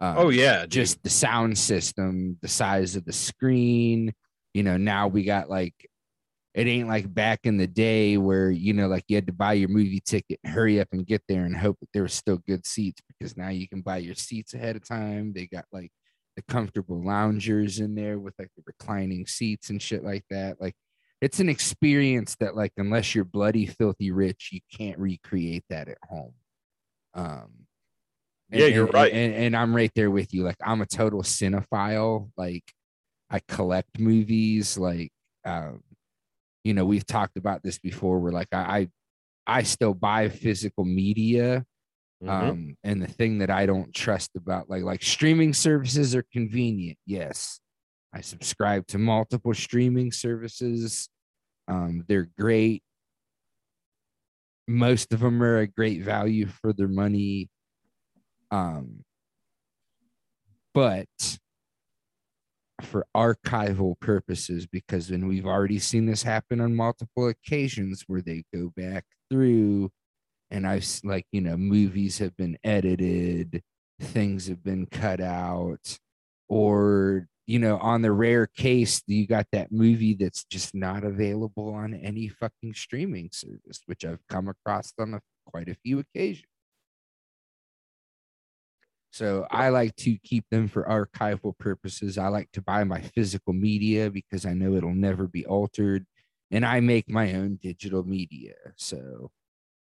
[0.00, 0.70] Um, oh yeah, dude.
[0.70, 4.12] just the sound system, the size of the screen.
[4.54, 5.74] You know, now we got like
[6.54, 9.52] it ain't like back in the day where you know, like you had to buy
[9.54, 12.66] your movie ticket, hurry up and get there and hope that there were still good
[12.66, 15.32] seats because now you can buy your seats ahead of time.
[15.34, 15.90] They got like
[16.36, 20.60] the comfortable loungers in there with like the reclining seats and shit like that.
[20.60, 20.74] Like
[21.22, 25.98] it's an experience that like unless you're bloody filthy rich, you can't recreate that at
[26.08, 26.34] home.
[27.14, 27.66] Um
[28.50, 29.12] and- Yeah, you're and- right.
[29.12, 30.42] And, and I'm right there with you.
[30.44, 32.30] Like I'm a total cinephile.
[32.36, 32.64] Like
[33.30, 34.76] I collect movies.
[34.78, 35.10] Like
[35.44, 35.82] um,
[36.64, 38.18] you know, we've talked about this before.
[38.18, 38.58] Where like I
[39.46, 41.64] I, I still buy physical media.
[42.22, 42.28] Mhm.
[42.30, 46.98] Um, and the thing that I don't trust about like like streaming services are convenient.
[47.06, 47.60] Yes.
[48.12, 51.08] I subscribe to multiple streaming services.
[51.68, 52.82] Um, they're great.
[54.66, 57.50] Most of them are a great value for their money.
[58.50, 59.04] Um,
[60.72, 61.38] but
[62.82, 68.44] for archival purposes, because then we've already seen this happen on multiple occasions where they
[68.54, 69.90] go back through
[70.50, 73.62] and I've like, you know, movies have been edited,
[74.00, 75.98] things have been cut out,
[76.48, 81.72] or you know, on the rare case, you got that movie that's just not available
[81.74, 86.46] on any fucking streaming service, which I've come across on a, quite a few occasions.
[89.10, 92.18] So I like to keep them for archival purposes.
[92.18, 96.04] I like to buy my physical media because I know it'll never be altered,
[96.50, 98.54] and I make my own digital media.
[98.76, 99.30] So,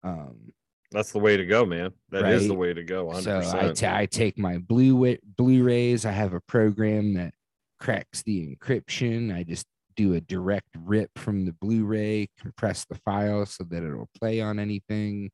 [0.06, 0.54] um,
[0.91, 1.91] That's the way to go, man.
[2.10, 3.08] That is the way to go.
[3.08, 3.78] 100%.
[3.78, 6.06] so I, take my blue Blu-rays.
[6.06, 7.34] I have a program that
[7.80, 9.36] cracks the encryption.
[9.36, 9.65] I just
[9.96, 14.60] do a direct rip from the Blu-ray, compress the file so that it'll play on
[14.60, 15.32] anything.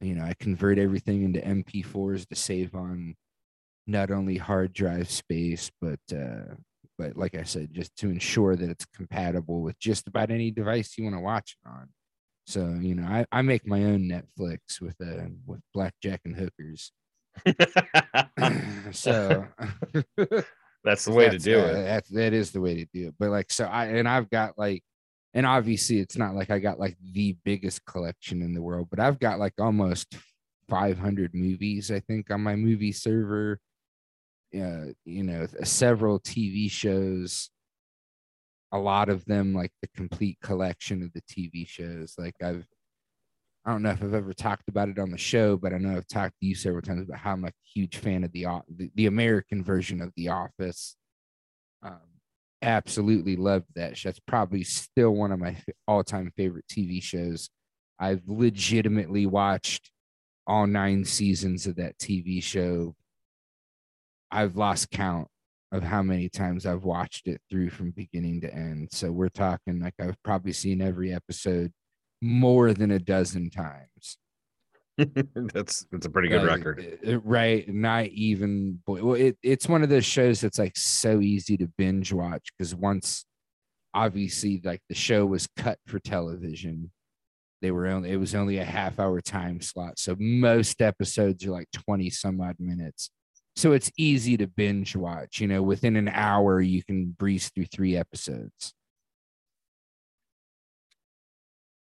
[0.00, 3.14] You know, I convert everything into MP4s to save on
[3.86, 6.54] not only hard drive space, but uh,
[6.96, 10.96] but like I said, just to ensure that it's compatible with just about any device
[10.96, 11.88] you want to watch it on.
[12.46, 16.92] So you know, I, I make my own Netflix with uh with blackjack and hookers.
[18.92, 19.46] so
[20.84, 21.72] That's the way to do uh, it.
[21.72, 23.14] That that is the way to do it.
[23.18, 24.82] But like, so I and I've got like,
[25.34, 29.00] and obviously it's not like I got like the biggest collection in the world, but
[29.00, 30.16] I've got like almost
[30.68, 33.60] 500 movies, I think, on my movie server.
[34.54, 37.50] Uh, you know, several TV shows,
[38.72, 42.14] a lot of them like the complete collection of the TV shows.
[42.18, 42.66] Like I've,
[43.64, 45.96] I don't know if I've ever talked about it on the show, but I know
[45.96, 48.90] I've talked to you several times about how I'm a huge fan of the the,
[48.94, 50.96] the American version of The Office.
[51.82, 52.00] Um,
[52.62, 54.08] absolutely loved that show.
[54.08, 55.56] That's probably still one of my
[55.88, 57.50] all-time favorite TV shows.
[57.98, 59.90] I've legitimately watched
[60.46, 62.94] all nine seasons of that TV show.
[64.30, 65.28] I've lost count
[65.72, 68.88] of how many times I've watched it through from beginning to end.
[68.92, 71.72] So we're talking like I've probably seen every episode
[72.20, 74.18] more than a dozen times.
[75.54, 77.66] that's that's a pretty good record, eh, eh, right?
[77.72, 82.12] Not even well, it, it's one of those shows that's like so easy to binge
[82.12, 83.24] watch because once,
[83.94, 86.90] obviously, like the show was cut for television,
[87.62, 91.52] they were only it was only a half hour time slot, so most episodes are
[91.52, 93.10] like twenty some odd minutes,
[93.60, 95.40] so it's easy to binge watch.
[95.40, 98.74] You know, within an hour you can breeze through three episodes.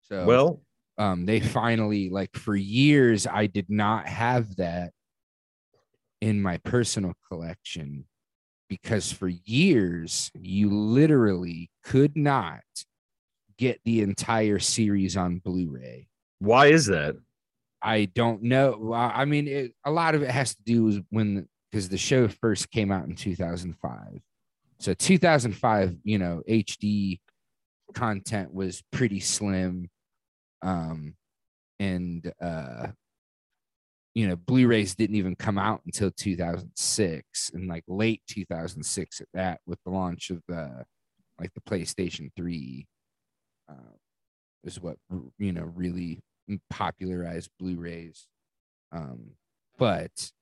[0.08, 0.62] So well,
[0.96, 4.92] um, they finally like for years I did not have that
[6.20, 8.06] in my personal collection
[8.68, 12.62] because for years you literally could not
[13.56, 16.08] get the entire series on Blu-ray.
[16.38, 17.16] Why is that?
[17.82, 18.92] I don't know.
[18.92, 22.28] I mean, it, a lot of it has to do with when because the show
[22.28, 24.20] first came out in 2005.
[24.80, 27.18] So 2005, you know, HD
[27.94, 29.88] content was pretty slim
[30.62, 31.14] um,
[31.78, 32.88] and uh,
[34.14, 39.60] you know, Blu-rays didn't even come out until 2006, and like late 2006 at that,
[39.66, 40.84] with the launch of the
[41.38, 42.86] like the PlayStation 3,
[43.68, 43.94] uh,
[44.64, 44.96] is what
[45.38, 46.20] you know really
[46.70, 48.26] popularized Blu-rays.
[48.90, 49.32] Um,
[49.78, 50.32] but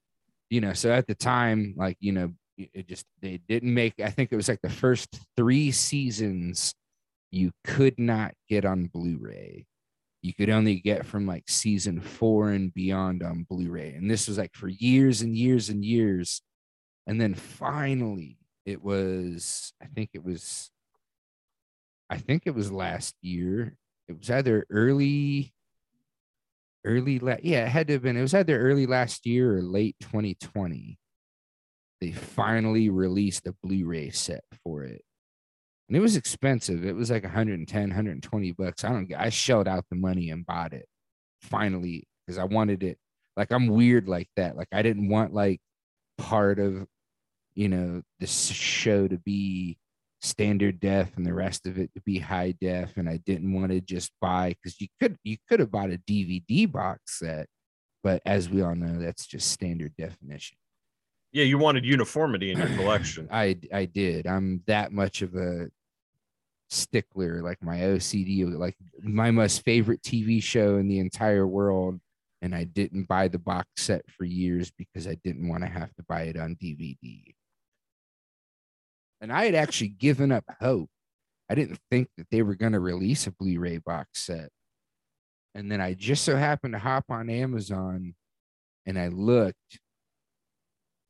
[0.51, 3.95] you know, so at the time, like you know, it just they didn't make.
[4.01, 6.75] I think it was like the first three seasons
[7.31, 9.67] you could not get on Blu-ray
[10.27, 13.95] you could only get from like season four and beyond on Blu-ray.
[13.95, 16.43] And this was like for years and years and years.
[17.07, 20.73] And then finally, it was, I think it was,
[22.11, 23.77] I think it was last year.
[24.09, 25.55] It was either early,
[26.87, 29.63] early, la- yeah, it had to have been, it was either early last year or
[29.63, 30.99] late 2020.
[32.01, 35.03] They finally released a Blu ray set for it
[35.89, 36.85] and it was expensive.
[36.85, 38.85] It was like 110, 120 bucks.
[38.85, 40.87] I don't I shelled out the money and bought it
[41.43, 42.99] finally because I wanted it.
[43.37, 44.57] Like I'm weird like that.
[44.57, 45.61] Like I didn't want like
[46.19, 46.87] part of
[47.55, 49.79] you know the show to be
[50.27, 53.71] standard def and the rest of it to be high def and I didn't want
[53.73, 57.47] to just buy because you could you could have bought a DVD box set
[58.03, 60.57] but as we all know that's just standard definition
[61.37, 63.29] yeah, you wanted uniformity in your collection.
[63.33, 64.27] I I did.
[64.27, 65.69] I'm that much of a
[66.71, 72.01] stickler, like my OCD, like my most favorite TV show in the entire world.
[72.41, 75.95] And I didn't buy the box set for years because I didn't want to have
[75.97, 76.97] to buy it on DVD.
[79.27, 80.89] And I had actually given up hope.
[81.51, 84.51] I didn't think that they were going to release a Blu ray box set.
[85.53, 88.15] And then I just so happened to hop on Amazon
[88.87, 89.81] and I looked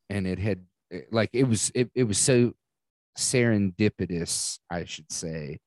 [0.09, 0.65] and it had
[1.11, 2.55] like it was it, it was so
[3.19, 5.59] serendipitous i should say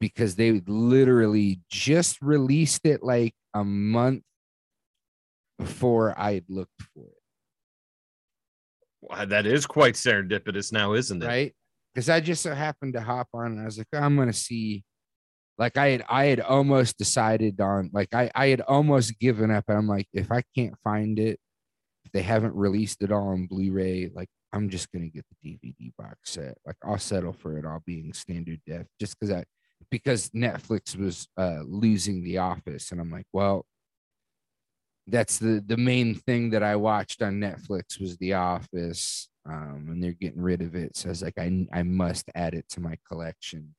[0.00, 4.22] because they literally just released it like a month
[5.58, 7.22] before i had looked for it
[9.02, 11.54] well, that is quite serendipitous now isn't it right
[11.96, 14.32] because i just so happened to hop on and i was like oh, i'm gonna
[14.32, 14.84] see
[15.56, 19.64] like i had i had almost decided on like i i had almost given up.
[19.68, 21.40] And i'm like if i can't find it
[22.06, 25.92] if they haven't released it all on Blu-ray, like I'm just gonna get the DVD
[25.98, 26.56] box set.
[26.64, 29.44] Like I'll settle for it all being standard def, just because I
[29.90, 33.66] because Netflix was uh, losing The Office, and I'm like, well,
[35.08, 40.02] that's the the main thing that I watched on Netflix was The Office, um, and
[40.02, 40.96] they're getting rid of it.
[40.96, 43.74] So I was like, I I must add it to my collection.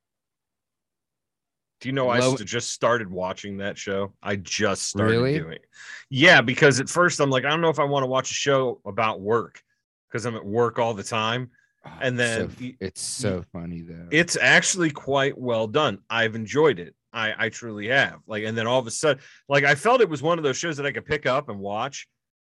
[1.80, 4.12] Do you know I just started watching that show?
[4.20, 5.38] I just started really?
[5.38, 5.58] doing.
[6.10, 8.34] Yeah, because at first I'm like, I don't know if I want to watch a
[8.34, 9.62] show about work
[10.10, 11.50] because I'm at work all the time.
[11.86, 14.08] Oh, and then so, it's so funny though.
[14.10, 15.98] It's actually quite well done.
[16.10, 16.96] I've enjoyed it.
[17.12, 18.18] I I truly have.
[18.26, 20.56] Like, and then all of a sudden, like I felt it was one of those
[20.56, 22.08] shows that I could pick up and watch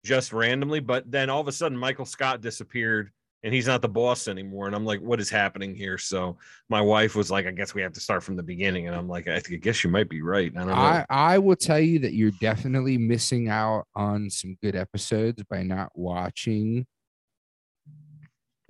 [0.06, 3.12] just randomly, but then all of a sudden Michael Scott disappeared
[3.44, 4.68] and he's not the boss anymore.
[4.68, 5.98] And I'm like, what is happening here?
[5.98, 6.38] So
[6.70, 8.88] my wife was like, I guess we have to start from the beginning.
[8.88, 10.52] And I'm like, I, I guess you might be right.
[10.56, 10.74] I don't know.
[10.74, 15.64] I, I will tell you that you're definitely missing out on some good episodes by
[15.64, 16.88] not watching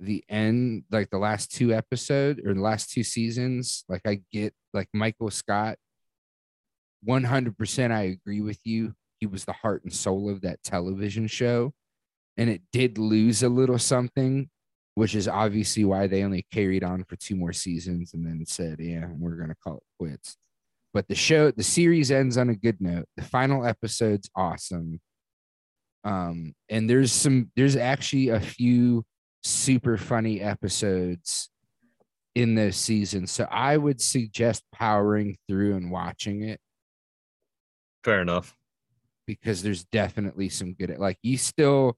[0.00, 3.84] the end, like the last two episodes or the last two seasons.
[3.88, 5.78] Like I get like Michael Scott,
[7.08, 8.94] 100% I agree with you.
[9.20, 11.72] He was the heart and soul of that television show.
[12.36, 14.50] And it did lose a little something
[14.96, 18.80] which is obviously why they only carried on for two more seasons and then said,
[18.80, 20.38] yeah, we're going to call it quits.
[20.94, 23.04] But the show, the series ends on a good note.
[23.18, 24.98] The final episode's awesome.
[26.02, 29.04] Um, and there's some, there's actually a few
[29.42, 31.50] super funny episodes
[32.34, 33.30] in those seasons.
[33.30, 36.58] So I would suggest powering through and watching it.
[38.02, 38.56] Fair enough.
[39.26, 41.96] Because there's definitely some good, like you still,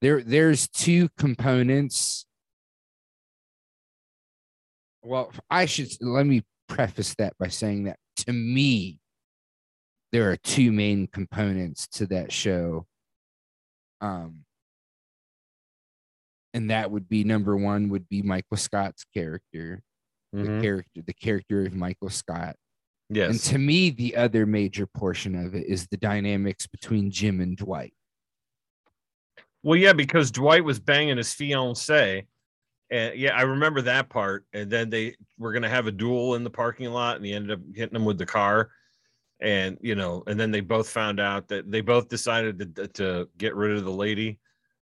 [0.00, 2.26] there, there's two components
[5.06, 8.98] well, I should let me preface that by saying that to me,
[10.12, 12.86] there are two main components to that show.
[14.00, 14.44] Um,
[16.54, 19.82] and that would be number one would be Michael Scott's character,
[20.34, 20.56] mm-hmm.
[20.56, 22.56] the character, the character of Michael Scott.
[23.08, 23.30] Yes.
[23.30, 27.56] And to me, the other major portion of it is the dynamics between Jim and
[27.56, 27.94] Dwight.
[29.62, 32.26] Well, yeah, because Dwight was banging his fiance
[32.90, 34.44] and yeah, I remember that part.
[34.52, 37.32] And then they were going to have a duel in the parking lot, and he
[37.32, 38.70] ended up hitting him with the car.
[39.40, 43.28] And you know, and then they both found out that they both decided to, to
[43.36, 44.38] get rid of the lady.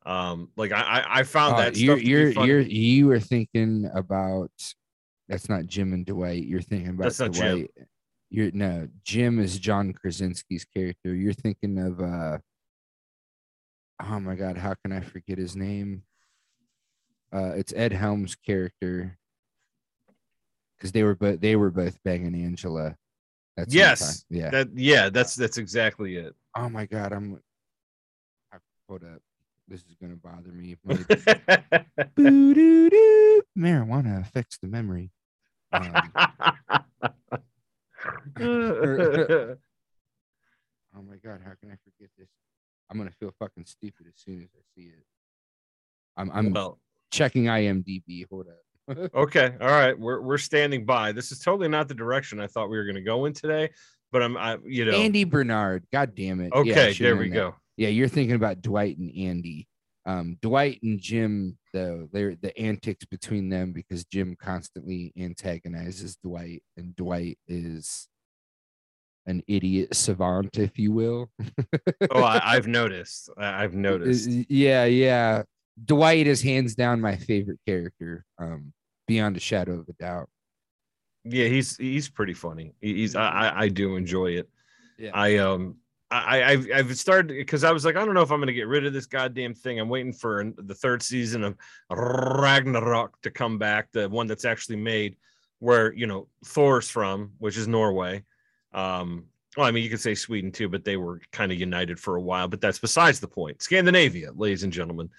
[0.05, 4.51] Um, like I, I found uh, that you're you're you're you were thinking about
[5.27, 6.45] that's not Jim and Dwight.
[6.45, 7.33] You're thinking about that's Dwight.
[7.33, 7.67] Jim.
[8.29, 11.15] You're no Jim is John Krasinski's character.
[11.15, 12.37] You're thinking of uh
[14.01, 16.03] oh my god, how can I forget his name?
[17.31, 19.17] Uh, it's Ed Helms' character
[20.77, 22.95] because they were both they were both banging Angela.
[23.57, 26.33] That's yes, yeah, that yeah, that's that's exactly it.
[26.55, 27.41] Oh my god, I'm.
[28.87, 29.21] Hold up,
[29.67, 30.75] this is gonna bother me.
[33.57, 35.11] Marijuana affects the memory.
[35.71, 36.11] Um,
[38.39, 39.57] oh
[41.07, 42.29] my god, how can I forget this?
[42.89, 45.05] I'm gonna feel fucking stupid as soon as I see it.
[46.17, 46.79] I'm I'm well,
[47.11, 48.25] checking IMDb.
[48.29, 48.57] Hold up.
[49.15, 51.11] okay, all right, we're we're standing by.
[51.11, 53.69] This is totally not the direction I thought we were going to go in today,
[54.11, 55.85] but I'm, I, you know, Andy Bernard.
[55.93, 56.51] God damn it.
[56.53, 57.55] Okay, yeah, there we go.
[57.77, 59.68] Yeah, you're thinking about Dwight and Andy.
[60.09, 66.63] Um, Dwight and Jim, though, they're the antics between them because Jim constantly antagonizes Dwight,
[66.77, 68.07] and Dwight is
[69.27, 71.29] an idiot savant, if you will.
[72.09, 73.29] oh, I, have noticed.
[73.37, 74.27] I've noticed.
[74.49, 75.43] Yeah, yeah.
[75.85, 78.73] Dwight is hands down my favorite character, um,
[79.07, 80.27] beyond a shadow of a doubt.
[81.23, 82.73] Yeah, he's he's pretty funny.
[82.81, 84.49] He's I I do enjoy it.
[84.97, 85.11] Yeah.
[85.13, 85.75] I um
[86.11, 88.67] I I've, I've started because I was like I don't know if I'm gonna get
[88.67, 89.79] rid of this goddamn thing.
[89.79, 91.55] I'm waiting for the third season of
[91.91, 95.17] Ragnarok to come back, the one that's actually made
[95.59, 98.23] where you know Thor's from, which is Norway.
[98.73, 99.25] Um,
[99.57, 102.15] well, I mean you could say Sweden too, but they were kind of united for
[102.15, 102.47] a while.
[102.47, 103.61] But that's besides the point.
[103.61, 105.09] Scandinavia, ladies and gentlemen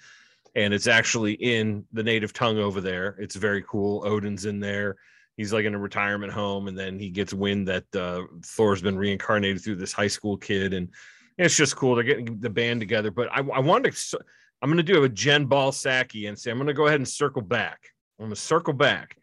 [0.55, 3.15] and it's actually in the native tongue over there.
[3.19, 4.05] It's very cool.
[4.05, 4.97] Odin's in there.
[5.37, 8.97] He's like in a retirement home, and then he gets wind that uh, Thor's been
[8.97, 10.89] reincarnated through this high school kid, and
[11.37, 11.95] it's just cool.
[11.95, 13.11] They're getting the band together.
[13.11, 14.19] But I, I wanted to.
[14.61, 17.07] I'm going to do a Jen Psaki and say I'm going to go ahead and
[17.07, 17.79] circle back.
[18.19, 19.17] I'm going to circle back.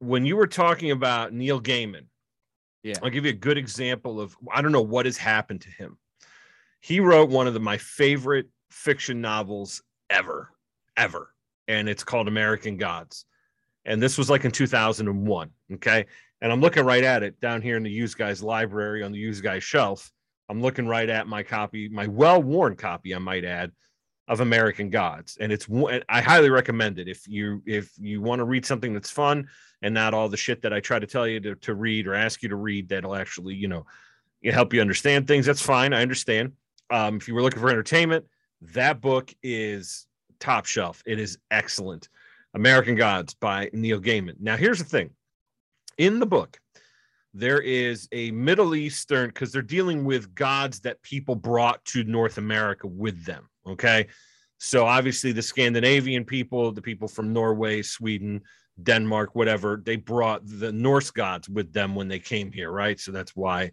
[0.00, 2.06] When you were talking about Neil Gaiman,
[2.82, 5.70] yeah, I'll give you a good example of I don't know what has happened to
[5.70, 5.96] him.
[6.80, 10.50] He wrote one of the, my favorite fiction novels ever,
[10.96, 11.30] ever.
[11.66, 13.24] And it's called American Gods.
[13.84, 15.50] And this was like in 2001.
[15.74, 16.06] Okay.
[16.40, 19.18] And I'm looking right at it down here in the used guys library on the
[19.18, 20.10] used guys shelf.
[20.48, 23.72] I'm looking right at my copy, my well worn copy, I might add,
[24.28, 25.38] of American Gods.
[25.40, 25.66] And it's,
[26.08, 27.08] I highly recommend it.
[27.08, 29.48] If you, if you want to read something that's fun
[29.82, 32.14] and not all the shit that I try to tell you to, to read or
[32.14, 33.86] ask you to read, that'll actually, you know,
[34.44, 35.46] help you understand things.
[35.46, 35.92] That's fine.
[35.92, 36.52] I understand.
[36.90, 38.26] Um, if you were looking for entertainment,
[38.72, 40.06] that book is
[40.40, 41.02] top shelf.
[41.06, 42.08] It is excellent.
[42.54, 44.40] American Gods by Neil Gaiman.
[44.40, 45.10] Now, here's the thing
[45.98, 46.58] in the book,
[47.32, 52.38] there is a Middle Eastern, because they're dealing with gods that people brought to North
[52.38, 53.48] America with them.
[53.66, 54.06] Okay.
[54.58, 58.40] So, obviously, the Scandinavian people, the people from Norway, Sweden,
[58.82, 62.98] Denmark, whatever, they brought the Norse gods with them when they came here, right?
[62.98, 63.72] So, that's why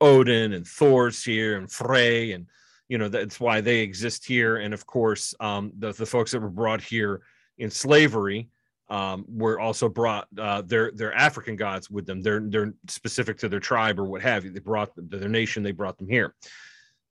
[0.00, 2.46] Odin and Thor's here and Frey and
[2.88, 6.40] you know that's why they exist here and of course um, the, the folks that
[6.40, 7.22] were brought here
[7.62, 8.48] in slavery
[8.88, 12.20] um, were also brought uh, their their African gods with them.
[12.20, 14.50] They're they're specific to their tribe or what have you.
[14.50, 15.62] They brought them to their nation.
[15.62, 16.34] They brought them here.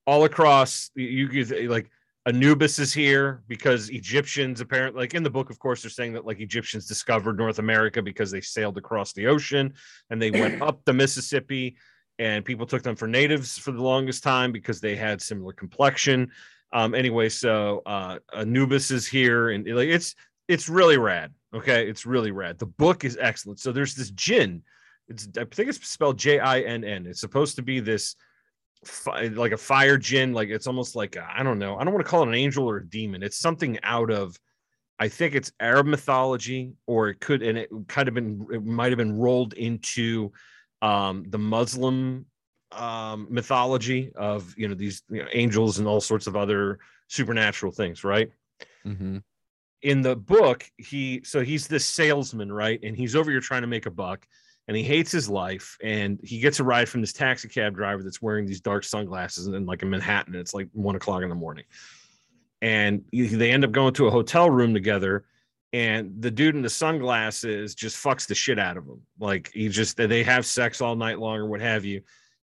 [0.05, 1.89] All across, you could like
[2.27, 6.25] Anubis is here because Egyptians apparently, like in the book, of course, they're saying that
[6.25, 9.73] like Egyptians discovered North America because they sailed across the ocean
[10.09, 11.77] and they went up the Mississippi,
[12.19, 16.29] and people took them for natives for the longest time because they had similar complexion.
[16.73, 20.15] Um, anyway, so uh, Anubis is here, and like it's
[20.51, 21.33] it's really rad.
[21.53, 22.59] Okay, it's really rad.
[22.59, 23.59] The book is excellent.
[23.59, 24.63] So there's this jinn.
[25.07, 27.05] It's I think it's spelled J I N N.
[27.05, 28.15] It's supposed to be this
[29.35, 32.09] like a fire jinn like it's almost like I don't know i don't want to
[32.09, 34.35] call it an angel or a demon it's something out of
[34.97, 38.91] i think it's arab mythology or it could and it kind of been it might
[38.91, 40.31] have been rolled into
[40.81, 42.25] um the muslim
[42.71, 47.71] um mythology of you know these you know, angels and all sorts of other supernatural
[47.71, 48.31] things right
[48.85, 49.17] Mm-hmm.
[49.81, 52.79] In the book he so he's this salesman right?
[52.83, 54.27] And he's over here trying to make a buck
[54.67, 58.03] and he hates his life and he gets a ride from this taxi cab driver
[58.03, 61.35] that's wearing these dark sunglasses and like in manhattan it's like one o'clock in the
[61.35, 61.65] morning.
[62.61, 65.25] And they end up going to a hotel room together
[65.73, 69.01] and the dude in the sunglasses just fucks the shit out of him.
[69.19, 72.01] Like he just they have sex all night long or what have you.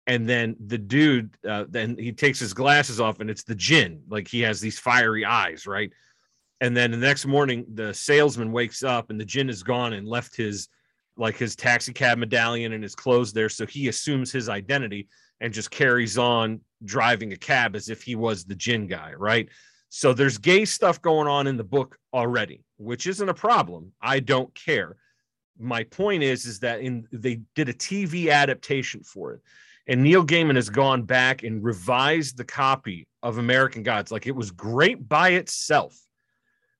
[0.06, 4.02] And then the dude uh, then he takes his glasses off and it's the jinn.
[4.08, 5.90] Like he has these fiery eyes right
[6.64, 10.08] and then the next morning the salesman wakes up and the jinn is gone and
[10.08, 10.70] left his
[11.18, 13.50] like his taxi cab medallion and his clothes there.
[13.50, 15.08] So he assumes his identity
[15.42, 19.46] and just carries on driving a cab as if he was the jinn guy right?
[19.90, 23.92] So there's gay stuff going on in the book already which isn't a problem.
[24.00, 24.96] I don't care.
[25.58, 29.42] My point is is that in they did a tv adaptation for it
[29.86, 34.10] and neil gaiman has gone back and revised the copy of american gods.
[34.10, 35.94] Like it was great by itself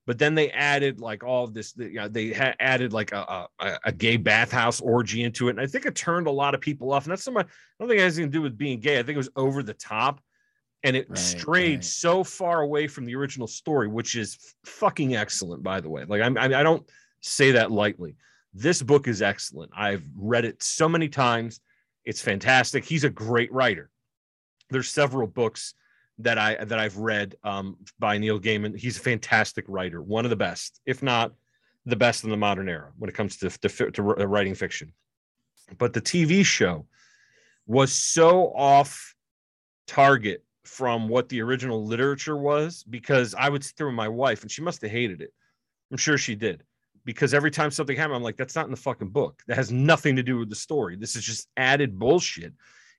[0.05, 3.47] but then they added like all of this you know, they ha- added like a,
[3.59, 6.61] a, a gay bathhouse orgy into it and i think it turned a lot of
[6.61, 7.47] people off and that's something i
[7.79, 9.63] don't think it has anything to do with being gay i think it was over
[9.63, 10.19] the top
[10.83, 11.83] and it Right, strayed right.
[11.83, 16.21] so far away from the original story which is fucking excellent by the way like
[16.21, 16.87] I'm, I, I don't
[17.25, 18.15] say that lightly.
[18.53, 19.71] This book is excellent.
[19.75, 21.59] I've read it so many times.
[22.05, 22.85] It's fantastic.
[22.85, 23.89] He's a great writer.
[24.69, 25.73] There's several books
[26.19, 28.77] that I that I've read um, by Neil Gaiman.
[28.77, 31.33] He's a fantastic writer, one of the best, if not
[31.85, 34.93] the best in the modern era when it comes to to, to writing fiction.
[35.77, 36.85] But the TV show
[37.65, 39.15] was so off
[39.87, 44.61] target from what the original literature was because I would with my wife and she
[44.61, 45.31] must have hated it.
[45.91, 46.63] I'm sure she did
[47.05, 49.43] because every time something happened, I'm like, that's not in the fucking book.
[49.47, 50.95] That has nothing to do with the story.
[50.95, 52.53] This is just added bullshit.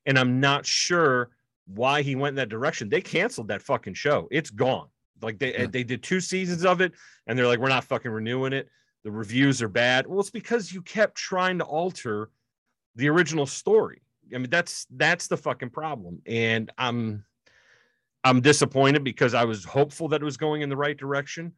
[0.07, 1.31] And I'm not sure
[1.67, 2.89] why he went in that direction.
[2.89, 4.29] They canceled that fucking show.
[4.31, 4.89] It's gone.
[5.23, 5.67] Like they Yeah.
[5.67, 6.93] they did two seasons of it,
[7.27, 8.69] and they're like, we're not fucking renewing it.
[9.05, 10.07] The reviews are bad.
[10.07, 12.31] Well, it's because you kept trying to alter
[12.97, 14.03] the original story.
[14.35, 16.21] I mean, that's that's the fucking problem.
[16.27, 17.25] And I'm
[18.25, 21.53] I'm disappointed because I was hopeful that it was going in the right direction,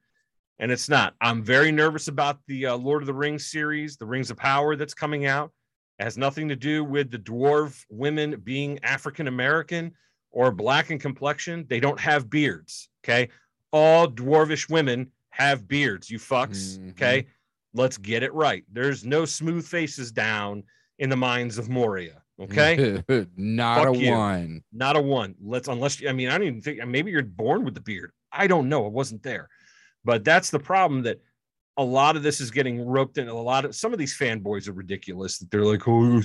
[0.58, 1.14] and it's not.
[1.20, 4.76] I'm very nervous about the uh, Lord of the Rings series, the Rings of Power
[4.76, 5.50] that's coming out.
[5.98, 9.92] It has nothing to do with the dwarf women being African American
[10.30, 11.66] or black in complexion.
[11.68, 12.88] They don't have beards.
[13.04, 13.28] Okay.
[13.72, 16.78] All dwarvish women have beards, you fucks.
[16.78, 16.90] Mhm.
[16.90, 17.26] Okay.
[17.74, 18.64] Let's get it right.
[18.72, 20.62] There's no smooth faces down
[20.98, 22.22] in the mines of Moria.
[22.40, 23.02] Okay.
[23.36, 24.12] not Fuck a you.
[24.12, 24.62] one.
[24.72, 25.34] Not a one.
[25.42, 28.12] Let's, unless, I mean, I don't even think, maybe you're born with the beard.
[28.32, 28.86] I don't know.
[28.86, 29.48] It wasn't there.
[30.04, 31.20] But that's the problem that
[31.78, 33.28] a lot of this is getting roped in.
[33.28, 35.38] A lot of some of these fanboys are ridiculous.
[35.38, 36.20] That they're like, oh,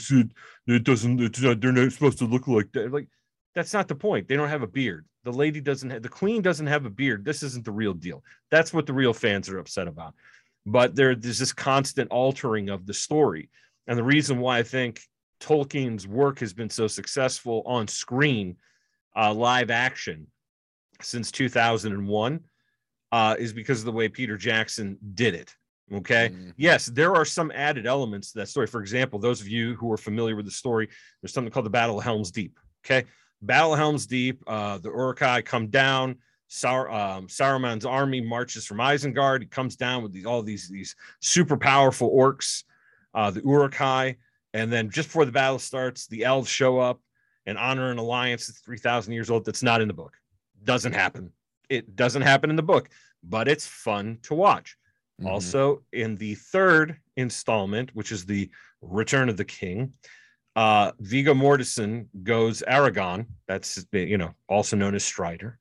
[0.68, 2.92] it doesn't, it's not, they're not supposed to look like that.
[2.92, 3.08] Like,
[3.54, 4.28] that's not the point.
[4.28, 5.06] They don't have a beard.
[5.24, 7.24] The lady doesn't have, the queen doesn't have a beard.
[7.24, 8.24] This isn't the real deal.
[8.50, 10.16] That's what the real fans are upset about.
[10.66, 13.50] But there, there's this constant altering of the story.
[13.86, 15.02] And the reason why I think
[15.40, 18.56] Tolkien's work has been so successful on screen,
[19.16, 20.28] uh, live action,
[21.00, 22.40] since 2001,
[23.14, 25.56] uh, is because of the way Peter Jackson did it.
[25.94, 26.30] Okay.
[26.30, 26.54] Mhm.
[26.58, 28.66] Yes, there are some added elements to that story.
[28.66, 30.90] For example, those of you who are familiar with the story,
[31.22, 32.58] there's something called the Battle of Helm's Deep.
[32.84, 33.06] Okay.
[33.44, 36.16] Battle of Helm's Deep, uh, the Uruk-hai come down.
[36.48, 39.42] Sar- um, Saruman's army marches from Isengard.
[39.42, 42.64] He comes down with these, all these, these super powerful orcs,
[43.14, 44.18] uh, the Uruk-hai.
[44.56, 47.00] And then just before the battle starts, the elves show up
[47.46, 50.16] and honor an alliance that's 3,000 years old that's not in the book.
[50.64, 51.32] Doesn't happen.
[51.70, 52.90] It doesn't happen in the book,
[53.24, 54.78] but it's fun to watch.
[55.22, 55.28] Mhm.
[55.28, 58.50] Also, in the third installment, which is the
[58.82, 59.94] Return of the King,
[60.56, 63.28] uh, Viggo Mortensen goes Aragorn.
[63.48, 65.60] That's you know also known as Strider.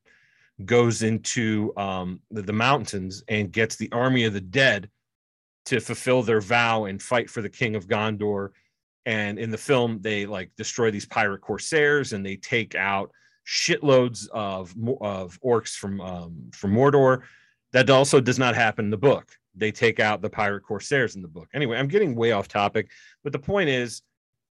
[0.65, 4.89] goes into um, the, the mountains and gets the army of the dead
[5.65, 8.49] to fulfill their vow and fight for the king of Gondor.
[9.05, 13.11] And in the film, they like destroy these pirate corsairs and they take out
[13.45, 17.21] shitloads of of orcs from um, from Mordor.
[17.71, 19.31] That also does not happen in the book.
[19.55, 21.47] They take out the pirate corsairs in the book.
[21.53, 22.89] Anyway, I'm getting way off topic,
[23.23, 24.01] but the point is,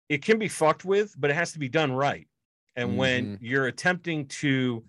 [0.10, 2.28] it can be fucked with, but it has to be done right.
[2.76, 2.98] And mm-hmm.
[2.98, 4.84] when you're attempting to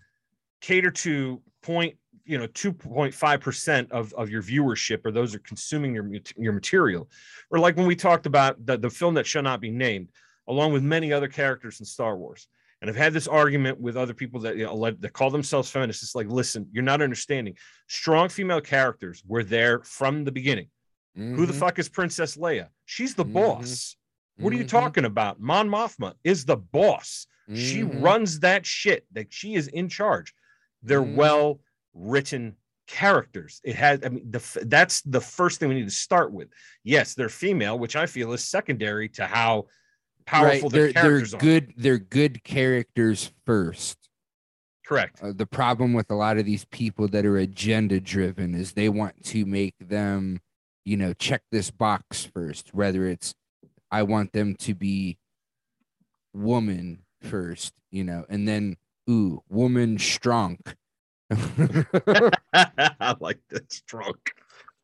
[0.60, 5.94] cater to point you know 2.5 percent of, of your viewership or those are consuming
[5.94, 7.08] your your material
[7.50, 10.08] or like when we talked about the, the film that shall not be named
[10.48, 12.48] along with many other characters in star wars
[12.84, 16.02] and i've had this argument with other people that you know that call themselves feminists
[16.02, 17.56] it's like listen you're not understanding
[17.88, 20.68] strong female characters were there from the beginning
[21.16, 21.34] mm-hmm.
[21.34, 21.60] who the mm-hmm.
[21.60, 23.32] fuck is princess leia she's the mm-hmm.
[23.32, 23.96] boss
[24.36, 24.76] what are you mm-hmm.
[24.76, 28.02] talking about mon mothma is the boss she mm-hmm.
[28.02, 30.34] runs that shit that she is in charge
[30.82, 31.60] they're well
[31.94, 32.54] written
[32.86, 33.60] characters.
[33.64, 36.48] It has, I mean, the that's the first thing we need to start with.
[36.82, 39.66] Yes, they're female, which I feel is secondary to how
[40.26, 40.72] powerful right.
[40.72, 41.70] they're, characters they're good.
[41.70, 41.72] Are.
[41.76, 43.98] They're good characters first.
[44.86, 45.22] Correct.
[45.22, 48.88] Uh, the problem with a lot of these people that are agenda driven is they
[48.88, 50.40] want to make them,
[50.84, 52.74] you know, check this box first.
[52.74, 53.34] Whether it's,
[53.90, 55.18] I want them to be
[56.34, 58.76] woman first, you know, and then
[59.08, 60.58] ooh, woman strong.
[61.30, 64.14] I like that strong.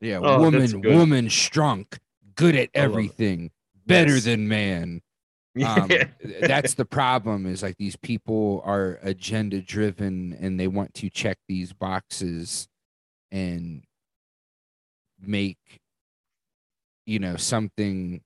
[0.00, 1.86] Yeah, oh, woman, woman strong,
[2.34, 3.50] good at everything,
[3.86, 4.24] better yes.
[4.24, 5.02] than man.
[5.66, 5.90] Um,
[6.42, 11.38] that's the problem is like these people are agenda driven and they want to check
[11.48, 12.68] these boxes
[13.32, 13.82] and
[15.20, 15.58] make
[17.04, 18.20] you know something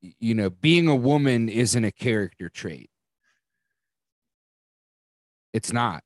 [0.00, 2.88] you know being a woman isn't a character trait
[5.54, 6.02] it's not.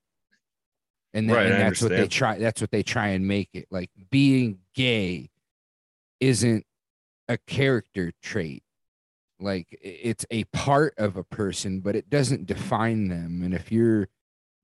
[1.15, 3.67] And, right, and that's what they try that's what they try and make it.
[3.71, 5.31] Like being gay
[6.21, 6.65] isn't
[7.29, 8.63] a character trait.
[9.41, 13.43] Like it's a part of a person, but it doesn't define them.
[13.45, 14.09] And if your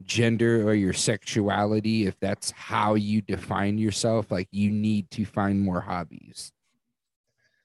[0.03, 5.61] gender or your sexuality, if that's how you define yourself, like you need to find
[5.61, 6.53] more hobbies.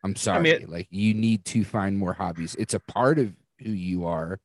[0.04, 0.38] I'm sorry.
[0.38, 2.56] I mean, like you need to find more hobbies.
[2.58, 4.40] It's a part of who you are,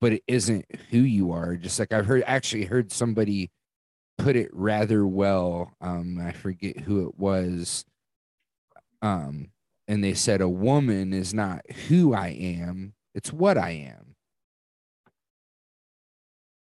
[0.00, 1.56] but it isn't who you are.
[1.56, 3.50] Just like I've heard, actually heard somebody
[4.16, 5.72] put it rather well.
[5.80, 7.84] Um, I forget who it was.
[9.02, 9.50] Um,
[9.88, 14.14] and they said a woman is not who I am; it's what I am.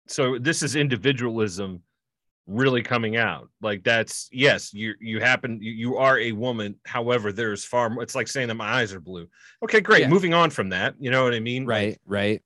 [0.07, 1.81] So this is individualism
[2.45, 7.31] really coming out like that's yes you you happen you, you are a woman however
[7.31, 9.25] there's far more it's like saying that my eyes are blue
[9.63, 10.09] okay great yeah.
[10.09, 12.41] moving on from that you know what i mean right like, right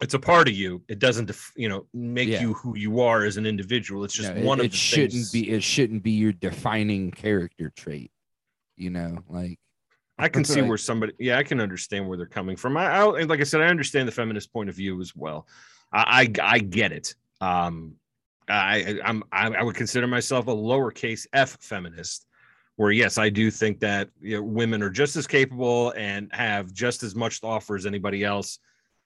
[0.00, 0.82] it's a part of you.
[0.88, 2.40] It doesn't, def- you know, make yeah.
[2.40, 4.02] you who you are as an individual.
[4.04, 5.32] It's just no, one it, of it the shouldn't things.
[5.32, 5.50] be.
[5.50, 8.10] It shouldn't be your defining character trait.
[8.76, 9.58] You know, like
[10.20, 11.12] I can see like, where somebody.
[11.18, 12.76] Yeah, I can understand where they're coming from.
[12.76, 15.46] I, I, like I said, I understand the feminist point of view as well.
[15.92, 17.14] I I, I get it.
[17.40, 17.94] Um,
[18.48, 22.26] I I'm I, I would consider myself a lowercase f feminist
[22.76, 26.72] where yes, I do think that you know, women are just as capable and have
[26.72, 28.58] just as much to offer as anybody else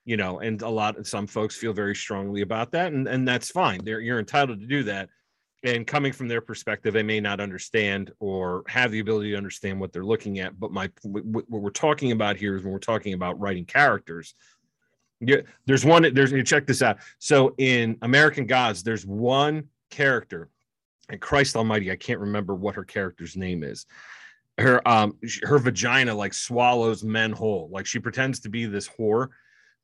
[0.05, 3.27] you know and a lot of some folks feel very strongly about that and and
[3.27, 5.09] that's fine they're you're entitled to do that
[5.65, 9.79] and coming from their perspective they may not understand or have the ability to understand
[9.79, 13.13] what they're looking at but my what we're talking about here is when we're talking
[13.13, 14.35] about writing characters
[15.65, 16.97] there's one there's you check this out.
[17.19, 20.49] So in american gods there's one character
[21.09, 23.85] and christ almighty i can't remember what her character's name is.
[24.57, 27.69] Her um her vagina like swallows men whole.
[27.71, 29.29] Like she pretends to be this whore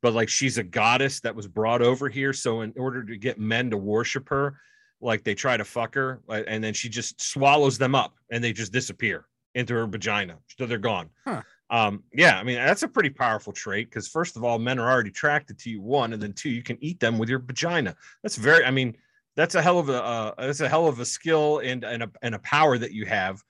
[0.02, 2.32] but like she's a goddess that was brought over here.
[2.32, 4.56] So in order to get men to worship her,
[5.02, 8.52] like they try to fuck her, and then she just swallows them up, and they
[8.52, 10.38] just disappear into her vagina.
[10.58, 11.10] So they're gone.
[11.26, 11.42] Huh.
[11.70, 14.90] Um, yeah, I mean that's a pretty powerful trait because first of all, men are
[14.90, 15.80] already attracted to you.
[15.80, 17.96] One, and then two, you can eat them with your vagina.
[18.22, 18.64] That's very.
[18.64, 18.96] I mean,
[19.36, 22.10] that's a hell of a uh, that's a hell of a skill and and a
[22.20, 23.42] and a power that you have.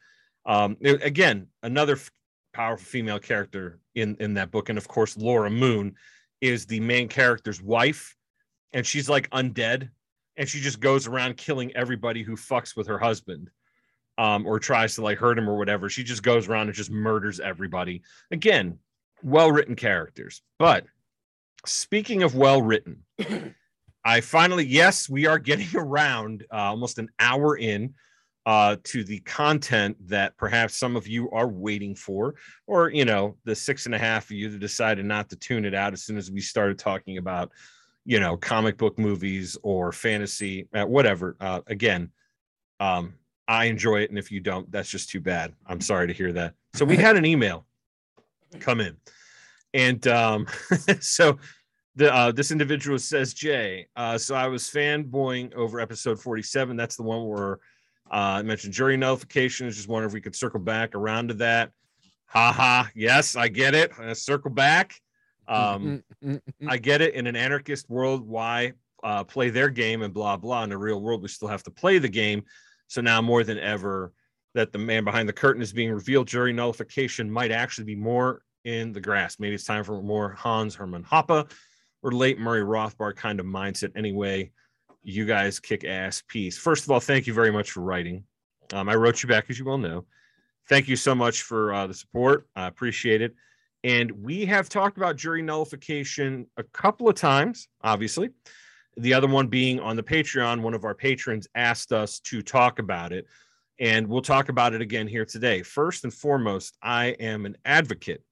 [0.46, 2.10] Um, again, another f-
[2.52, 5.94] powerful female character in in that book, and of course Laura Moon
[6.40, 8.16] is the main character's wife,
[8.72, 9.90] and she's like undead,
[10.36, 13.50] and she just goes around killing everybody who fucks with her husband,
[14.18, 15.88] um, or tries to like hurt him or whatever.
[15.88, 18.02] She just goes around and just murders everybody.
[18.30, 18.78] Again,
[19.22, 20.42] well written characters.
[20.58, 20.84] But
[21.66, 23.04] speaking of well written,
[24.04, 27.94] I finally, yes, we are getting around uh, almost an hour in
[28.44, 32.34] uh, to the content that perhaps some of you are waiting for,
[32.66, 35.64] or you know, the six and a half of you that decided not to tune
[35.64, 37.52] it out as soon as we started talking about,
[38.04, 41.36] you know, comic book movies or fantasy, uh, whatever.
[41.40, 42.10] Uh, again,
[42.80, 43.14] um,
[43.46, 45.54] I enjoy it, and if you don't, that's just too bad.
[45.66, 46.54] I'm sorry to hear that.
[46.74, 47.66] So we had an email
[48.60, 48.96] come in,
[49.74, 50.46] and um,
[51.00, 51.38] so
[51.94, 56.76] the uh, this individual says, Jay, uh, so I was fanboying over episode 47.
[56.76, 57.54] That's the one where
[58.10, 59.70] uh, I mentioned jury nullification.
[59.70, 61.70] Just wondering if we could circle back around to that.
[62.26, 62.90] Ha ha.
[62.94, 63.92] Yes, I get it.
[64.16, 64.94] Circle back.
[65.48, 66.02] Um,
[66.68, 67.14] I get it.
[67.14, 68.72] In an anarchist world, why
[69.02, 70.62] uh, play their game and blah blah?
[70.64, 72.44] In the real world, we still have to play the game.
[72.86, 74.12] So now more than ever,
[74.54, 76.28] that the man behind the curtain is being revealed.
[76.28, 79.38] Jury nullification might actually be more in the grass.
[79.40, 81.50] Maybe it's time for more Hans Hermann Hoppe
[82.02, 83.92] or late Murray Rothbard kind of mindset.
[83.96, 84.52] Anyway,
[85.02, 86.58] you guys kick ass piece.
[86.58, 88.24] First of all, thank you very much for writing.
[88.72, 90.04] Um, I wrote you back, as you well know.
[90.68, 92.46] Thank you so much for uh, the support.
[92.54, 93.34] I appreciate it.
[93.84, 98.30] And we have talked about jury nullification a couple of times, obviously.
[98.96, 102.78] The other one being on the Patreon, one of our patrons asked us to talk
[102.78, 103.26] about it.
[103.78, 105.62] And we'll talk about it again here today.
[105.62, 108.22] First and foremost, I am an advocate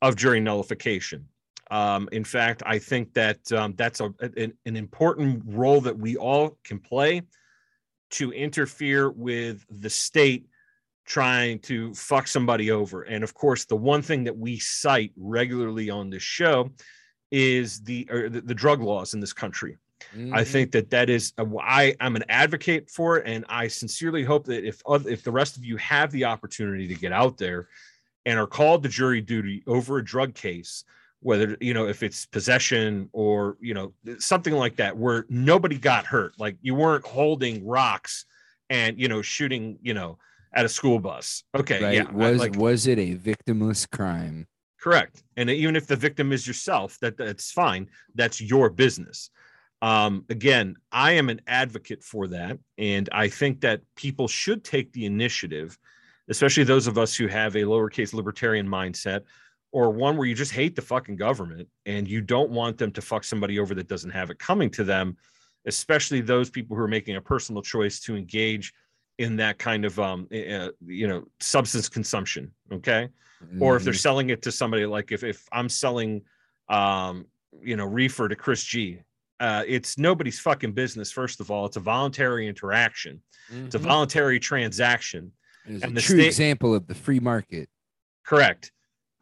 [0.00, 1.28] of jury nullification.
[1.70, 6.16] Um, in fact, I think that um, that's a, an, an important role that we
[6.16, 7.22] all can play
[8.10, 10.46] to interfere with the state
[11.04, 13.02] trying to fuck somebody over.
[13.02, 16.70] And of course, the one thing that we cite regularly on this show
[17.30, 19.78] is the the, the, drug laws in this country.
[20.14, 20.34] Mm-hmm.
[20.34, 24.22] I think that that is a, I I'm an advocate for it, and I sincerely
[24.22, 27.68] hope that if if the rest of you have the opportunity to get out there
[28.26, 30.84] and are called to jury duty over a drug case,
[31.20, 36.04] whether you know if it's possession or you know something like that, where nobody got
[36.06, 38.26] hurt, like you weren't holding rocks
[38.68, 40.18] and you know shooting you know
[40.54, 41.44] at a school bus.
[41.54, 41.94] Okay, right.
[41.94, 42.10] yeah.
[42.10, 44.46] Was like, was it a victimless crime?
[44.80, 45.22] Correct.
[45.36, 47.88] And even if the victim is yourself, that that's fine.
[48.14, 49.30] That's your business.
[49.80, 54.92] Um, again, I am an advocate for that, and I think that people should take
[54.92, 55.76] the initiative,
[56.28, 59.22] especially those of us who have a lowercase libertarian mindset,
[59.72, 63.00] or one where you just hate the fucking government and you don't want them to
[63.00, 65.16] fuck somebody over that doesn't have it coming to them,
[65.66, 68.72] especially those people who are making a personal choice to engage
[69.18, 73.08] in that kind of um uh, you know substance consumption okay
[73.44, 73.62] mm-hmm.
[73.62, 73.98] or if they're mm-hmm.
[73.98, 76.22] selling it to somebody like if if i'm selling
[76.68, 77.26] um
[77.62, 78.98] you know reefer to chris g
[79.40, 83.66] uh it's nobody's fucking business first of all it's a voluntary interaction mm-hmm.
[83.66, 83.88] it's a mm-hmm.
[83.88, 85.30] voluntary transaction
[85.66, 87.68] it's and a true example of the free market
[88.24, 88.72] correct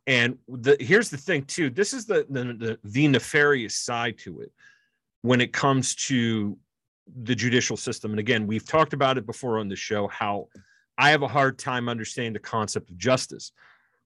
[0.07, 4.41] and the here's the thing too this is the, the the the nefarious side to
[4.41, 4.53] it
[5.23, 6.57] when it comes to
[7.23, 8.11] the judicial system.
[8.13, 10.49] And again, we've talked about it before on the show how
[10.99, 13.53] I have a hard time understanding the concept of justice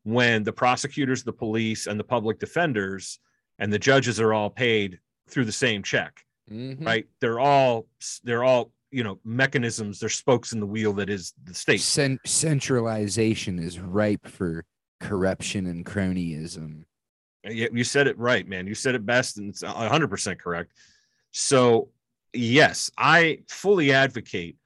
[0.04, 3.18] when the prosecutors, the police, and the public defenders
[3.58, 6.24] and the judges are all paid through the same check.
[6.50, 6.84] Mm-hmm.
[6.84, 7.06] Right?
[7.20, 7.86] They're all
[8.22, 9.98] they're all you know mechanisms.
[9.98, 11.80] They're spokes in the wheel that is the state.
[11.80, 14.64] Cent- centralization is ripe for
[15.00, 16.84] corruption and cronyism.
[17.44, 18.66] Yeah, you said it right, man.
[18.66, 20.72] You said it best, and it's 100 percent correct.
[21.32, 21.88] So
[22.34, 24.56] yes, I fully advocate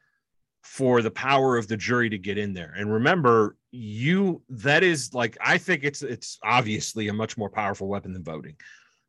[0.63, 2.75] for the power of the jury to get in there.
[2.77, 7.89] And remember, you that is like I think it's it's obviously a much more powerful
[7.89, 8.57] weapon than voting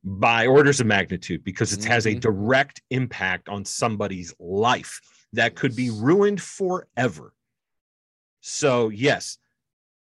[0.03, 1.91] by orders of magnitude because it mm-hmm.
[1.91, 2.19] has a mm-hmm.
[2.19, 5.01] direct impact on somebody's life
[5.33, 7.33] that could be ruined forever.
[8.41, 9.37] So, yes,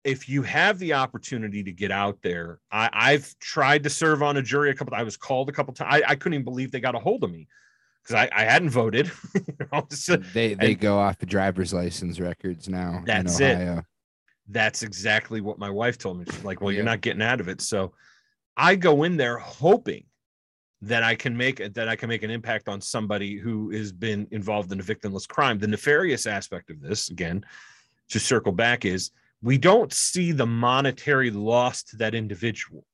[0.04, 4.36] if you have the opportunity to get out there, I, have tried to serve on
[4.36, 4.94] a jury a couple.
[4.94, 6.02] I was called a couple times.
[6.06, 7.48] I, I couldn't even believe they got a hold of me
[8.08, 9.10] because I, I hadn't voted.
[9.90, 13.02] so, they they and, go off the driver's license records now.
[13.04, 13.84] That's it.
[14.48, 16.24] That's exactly what my wife told me.
[16.30, 17.92] She's like, "Well, you're not getting out of it." So
[18.56, 20.04] I go in there hoping
[20.82, 24.26] that I can make that I can make an impact on somebody who has been
[24.30, 25.58] involved in a victimless crime.
[25.58, 27.44] The nefarious aspect of this, again,
[28.10, 29.10] to circle back, is
[29.42, 32.84] we don't see the monetary loss to that individual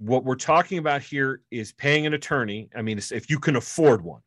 [0.00, 2.70] what we're talking about here is paying an attorney.
[2.74, 4.22] I mean, if you can afford one,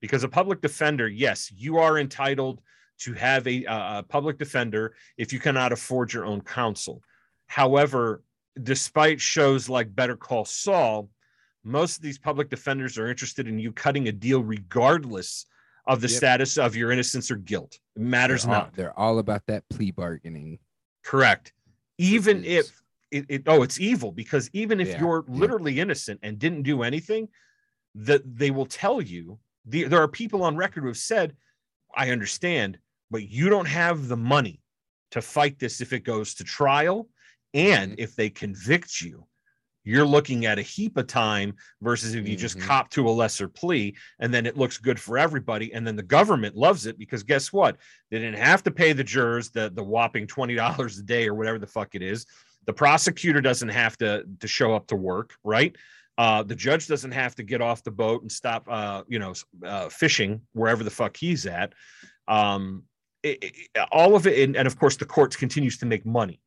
[0.00, 2.60] because a public defender, yes, you are entitled
[3.00, 7.02] to have a, a public defender if you cannot afford your own counsel.
[7.48, 8.22] However,
[8.62, 11.10] despite shows like Better Call Saul,
[11.64, 15.46] most of these public defenders are interested in you cutting a deal regardless
[15.86, 16.16] of the yep.
[16.16, 17.80] status of your innocence or guilt.
[17.96, 18.64] It matters they're not.
[18.64, 20.60] All, they're all about that plea bargaining.
[21.02, 21.52] Correct.
[21.96, 22.70] Even if
[23.10, 25.82] it, it, oh it's evil because even if yeah, you're literally yeah.
[25.82, 27.28] innocent and didn't do anything
[27.94, 31.34] that they will tell you the, there are people on record who have said
[31.96, 32.78] i understand
[33.10, 34.60] but you don't have the money
[35.10, 37.08] to fight this if it goes to trial
[37.54, 38.00] and mm-hmm.
[38.00, 39.26] if they convict you
[39.88, 42.62] you're looking at a heap of time versus if you just Mhm.
[42.66, 45.72] cop to a lesser plea and then it looks good for everybody.
[45.72, 47.78] And then the government loves it because guess what?
[48.10, 51.58] They didn't have to pay the jurors the, the whopping $20 a day or whatever
[51.58, 52.26] the fuck it is.
[52.68, 55.74] The prosecutor doesn't have to, to show up to work, right?
[56.18, 59.32] Uh, the judge doesn't have to get off the boat and stop, uh, you know,
[59.64, 61.72] uh, fishing wherever the fuck he's at.
[62.28, 62.82] Um,
[63.22, 66.42] it, it- all of it, and, and of course, the courts continues to make money.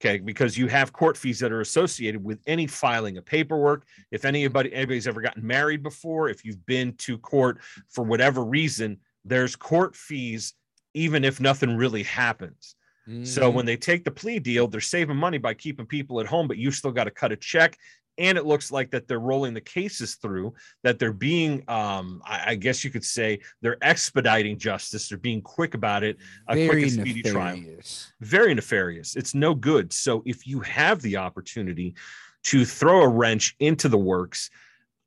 [0.00, 3.86] Okay, because you have court fees that are associated with any filing of paperwork.
[4.10, 8.98] If anybody anybody's ever gotten married before, if you've been to court for whatever reason,
[9.24, 10.54] there's court fees,
[10.94, 12.74] even if nothing really happens.
[13.22, 13.54] So Mhm.
[13.54, 16.56] when they take the plea deal, they're saving money by keeping people at home, but
[16.56, 17.76] you still got to cut a check.
[18.16, 22.52] And it looks like that they're rolling the cases through, that they're being, um, I,
[22.52, 25.08] I guess you could say, they're expediting justice.
[25.08, 26.16] They're being quick about it.
[26.48, 28.12] A quick very and speedy trial nefarious.
[28.20, 29.16] very nefarious.
[29.16, 29.92] It's no good.
[29.92, 31.96] So if you have the opportunity
[32.44, 34.48] to throw a wrench into the works,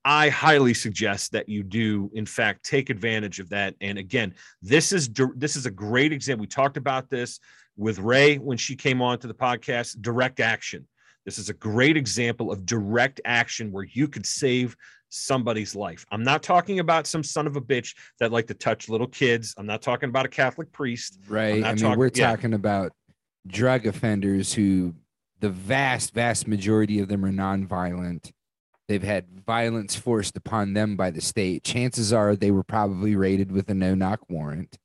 [0.04, 3.76] I highly suggest that you do, in fact, take advantage of that.
[3.82, 6.42] And again, this is this is a great example.
[6.44, 7.40] We talked about this
[7.78, 10.02] with Ray when she came on to the podcast.
[10.02, 10.88] Direct action.
[11.26, 14.76] This is a great example of direct action where you could save
[15.10, 16.06] somebody's life.
[16.12, 19.54] I'm not talking about some son of a bitch that like to touch little kids.
[19.58, 21.20] I'm not talking about a Catholic priest.
[21.28, 21.64] Right.
[21.64, 22.28] I mean, we're yeah.
[22.30, 22.92] talking about
[23.46, 24.96] drug offenders who
[25.40, 28.32] the vast, vast majority of them are nonviolent.
[28.88, 31.64] They've had violence forced upon them by the state.
[31.64, 34.78] Chances are they were probably raided with a no knock warrant,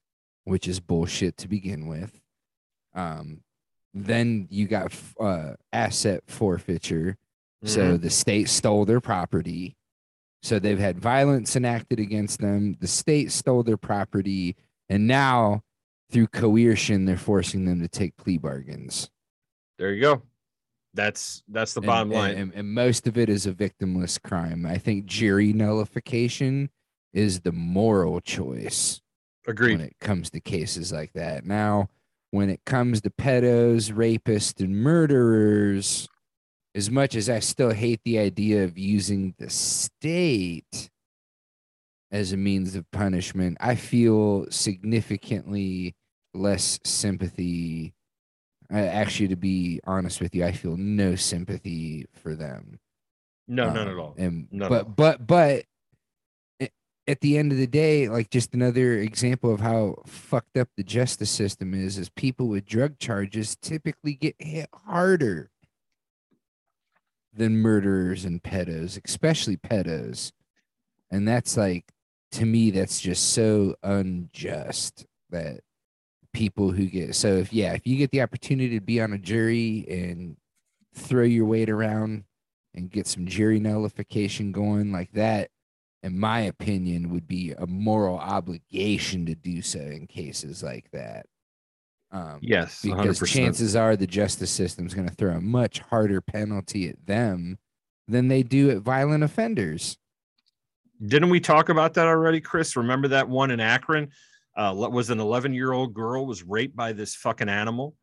[0.45, 2.22] which is bullshit to begin with.
[2.95, 3.43] Um,
[3.95, 7.16] then you got uh, asset forfeiture.
[7.64, 9.76] So the state stole their property.
[10.43, 12.76] So they've had violence enacted against them.
[12.80, 14.57] The state stole their property.
[14.88, 15.62] And now,
[16.11, 19.11] through coercion, they're forcing them to take plea bargains.
[19.78, 20.22] There you go.
[20.95, 22.36] That's that's the And- bottom line.
[22.36, 24.66] And, and most of it is a victimless crime.
[24.66, 26.68] I think jury nullification
[27.12, 29.01] is the moral choice
[29.47, 29.78] Agreed.
[29.78, 31.47] when it comes to cases like that.
[31.47, 31.88] Now,
[32.33, 36.09] when it comes to pedos, rapists, and murderers,
[36.74, 40.91] as much as I still hate the idea of using the state
[42.11, 45.95] as a means of punishment, I feel significantly
[46.33, 47.93] less sympathy.
[48.72, 52.80] Uh, actually, to be honest with you, I feel no sympathy for them.
[53.47, 54.14] No, none Um, at all.
[54.16, 55.64] And None but but but
[57.09, 60.85] at the end of the day, like just another example of how fucked up the
[60.85, 65.51] justice system is, is people with drug charges typically get hit harder
[67.35, 70.33] than murderers and pedos, especially pedos.
[71.11, 71.87] And that's like
[72.33, 75.61] to me, that's just so unjust that
[76.33, 79.19] people who get so if yeah, if you get the opportunity to be on a
[79.19, 80.37] jury and
[80.95, 82.25] throw your weight around
[82.75, 85.51] and get some jury nullification going like that
[86.03, 91.27] in my opinion would be a moral obligation to do so in cases like that
[92.11, 93.27] um, Yes, because 100%.
[93.27, 97.59] chances are the justice system's going to throw a much harder penalty at them
[98.09, 99.97] than they do at violent offenders
[101.07, 102.77] Didn't we talk about that already, Chris?
[102.77, 104.11] Remember that one in Akron?
[104.55, 107.95] Uh, was an 11 year old girl was raped by this fucking animal,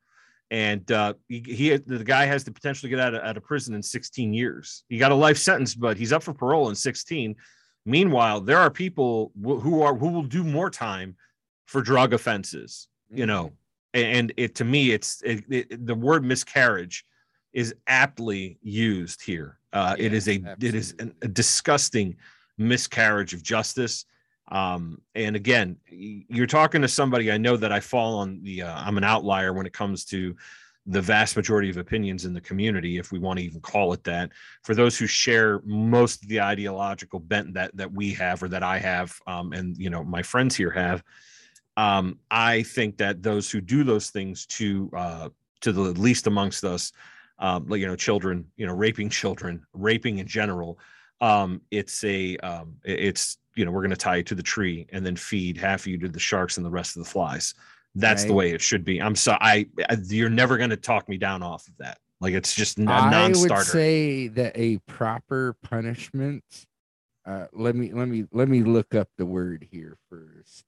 [0.49, 3.43] and uh, he, he the guy has the potential to get out of, out of
[3.43, 4.83] prison in 16 years.
[4.89, 7.35] He got a life sentence, but he's up for parole in 16.
[7.85, 11.15] Meanwhile, there are people wh- who are who will do more time
[11.65, 12.87] for drug offenses.
[13.11, 13.53] You know,
[13.93, 17.05] and it to me, it's it, it, the word miscarriage
[17.53, 19.57] is aptly used here.
[19.73, 22.15] Uh, Yeah, is a it is an, a disgusting
[22.57, 24.05] miscarriage of justice.
[24.51, 28.75] Um, and again, you're talking to somebody I know that I fall on the uh,
[28.75, 30.35] I'm an outlier when it comes to
[30.89, 34.03] the vast majority of opinions in the community, if we want to even call it
[34.03, 34.31] that.
[34.63, 38.63] For those who share most of the ideological bent that that we have or that
[38.63, 41.03] I have, um, and you know my friends here have,
[41.77, 45.29] um, I think that those who do those things to uh,
[45.61, 46.91] to the least amongst us,
[47.37, 50.79] um, like you know, children, you know, raping children, raping in general,
[51.21, 54.87] um, it's a um, it's you know we're going to tie you to the tree
[54.91, 57.53] and then feed half of you to the sharks and the rest of the flies.
[57.95, 59.01] That's the way it should be.
[59.01, 61.97] I'm sorry, I, I you're never going to talk me down off of that.
[62.21, 63.63] Like it's just a I would non-starter.
[63.65, 66.43] say that a proper punishment.
[67.25, 70.63] Uh, let me let me let me look up the word here first.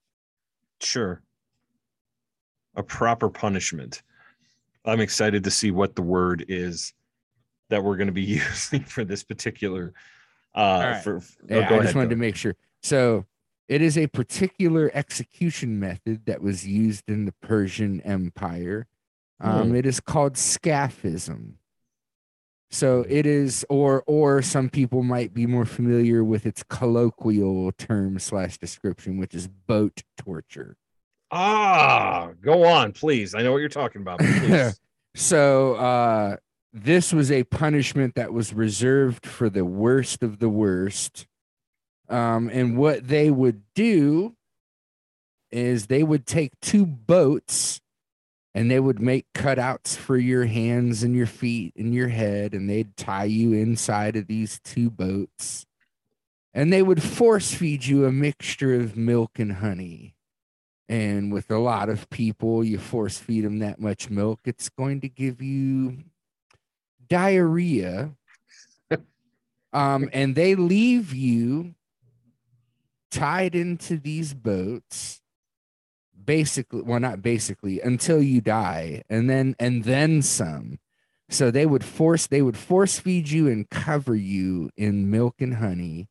[0.82, 1.22] Sure.
[2.76, 4.02] A proper punishment.
[4.86, 6.94] I'm excited to see what the word is
[7.70, 9.94] that we're going to be using for this particular.
[10.56, 11.04] Uh, right.
[11.04, 12.16] for, oh, Yeah, go I just wanted go.
[12.16, 12.56] to make sure.
[12.84, 13.26] So
[13.72, 18.86] it is a particular execution method that was used in the Persian Empire.
[19.40, 19.76] Um, Hmm.
[19.76, 21.54] It is called scaphism.
[22.70, 28.20] So it is, or or some people might be more familiar with its colloquial term
[28.20, 30.76] slash description, which is boat torture.
[31.32, 33.34] Ah, go on, please.
[33.34, 34.22] I know what you're talking about.
[35.16, 36.38] So uh,
[36.72, 41.28] this was a punishment that was reserved for the worst of the worst.
[42.12, 44.36] Um, and what they would do
[45.50, 47.80] is they would take two boats
[48.54, 52.70] and they would make cutouts for your hands and your feet and your head and
[52.70, 55.66] they'd tie you inside of these two boats.
[56.54, 60.16] And they would force feed you a mixture of milk and honey.
[60.90, 65.00] And with a lot of people you force feed them that much milk it's going
[65.02, 66.00] to give you
[67.08, 68.12] diarrhea.
[69.74, 71.76] Um, and they leave you
[73.12, 75.22] tied into these boats
[76.24, 80.80] basically well not basically until you die and then and then some.
[81.30, 85.56] So they would force they would force feed you and cover you in milk and
[85.56, 86.08] honey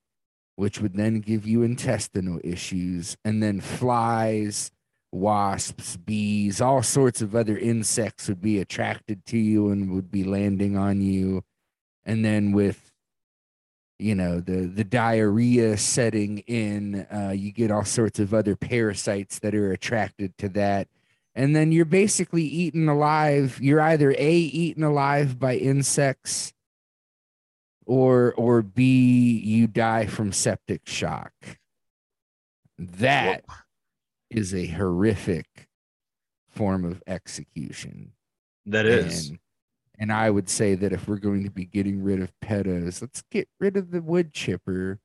[0.57, 4.71] which would then give you intestinal issues and then flies
[5.13, 10.25] wasps bees all sorts of other insects would be attracted to you and would be
[10.25, 11.43] landing on you.
[12.05, 12.90] And then with
[14.01, 19.39] you know the the diarrhea setting in uh, you get all sorts of other parasites
[19.41, 20.89] that are attracted to that.
[21.35, 26.53] And then you're basically eaten alive you're either a eaten alive by insects
[27.87, 31.33] or or b you die from septic shock.
[32.79, 33.45] That
[34.31, 35.69] is a horrific
[36.49, 38.13] form of execution.
[38.67, 39.31] That is.
[39.31, 39.39] And
[40.01, 43.23] and I would say that if we're going to be getting rid of pedos, let's
[43.31, 44.99] get rid of the wood chipper.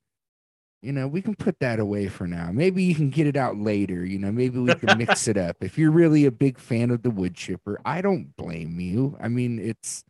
[0.81, 2.51] You know, we can put that away for now.
[2.53, 4.05] Maybe you can get it out later.
[4.05, 5.57] You know, maybe we can mix it up.
[5.59, 9.17] If you're really a big fan of the wood chipper, I don't blame you.
[9.19, 10.05] I mean, it's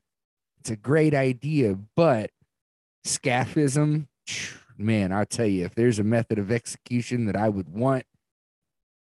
[0.60, 2.30] it's a great idea, but
[3.06, 4.08] scaphism,
[4.78, 8.06] man, I'll tell you, if there's a method of execution that I would want,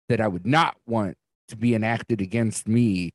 [0.10, 1.18] that I would not want
[1.48, 3.14] to be enacted against me,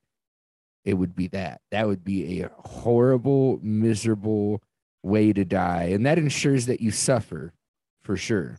[0.87, 1.61] it would be that.
[1.72, 4.62] That would be a horrible, miserable
[5.03, 5.91] way to die.
[5.93, 7.53] And that ensures that you suffer
[8.03, 8.59] for sure.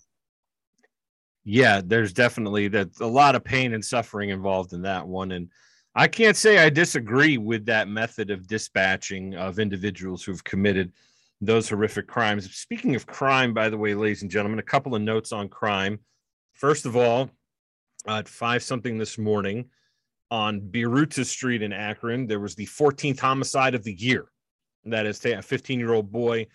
[1.45, 5.31] Yeah, there's definitely that a lot of pain and suffering involved in that one.
[5.31, 5.49] And
[5.95, 10.91] I can't say I disagree with that method of dispatching of individuals who've committed
[11.39, 12.53] those horrific crimes.
[12.53, 15.99] Speaking of crime, by the way, ladies and gentlemen, a couple of notes on crime.
[16.53, 17.29] First of all,
[18.05, 19.69] at five something this morning,
[20.29, 22.27] on Biruta Street in Akron.
[22.27, 24.25] There was the 14th homicide of the year.
[24.85, 26.47] That is, a 15 year old boy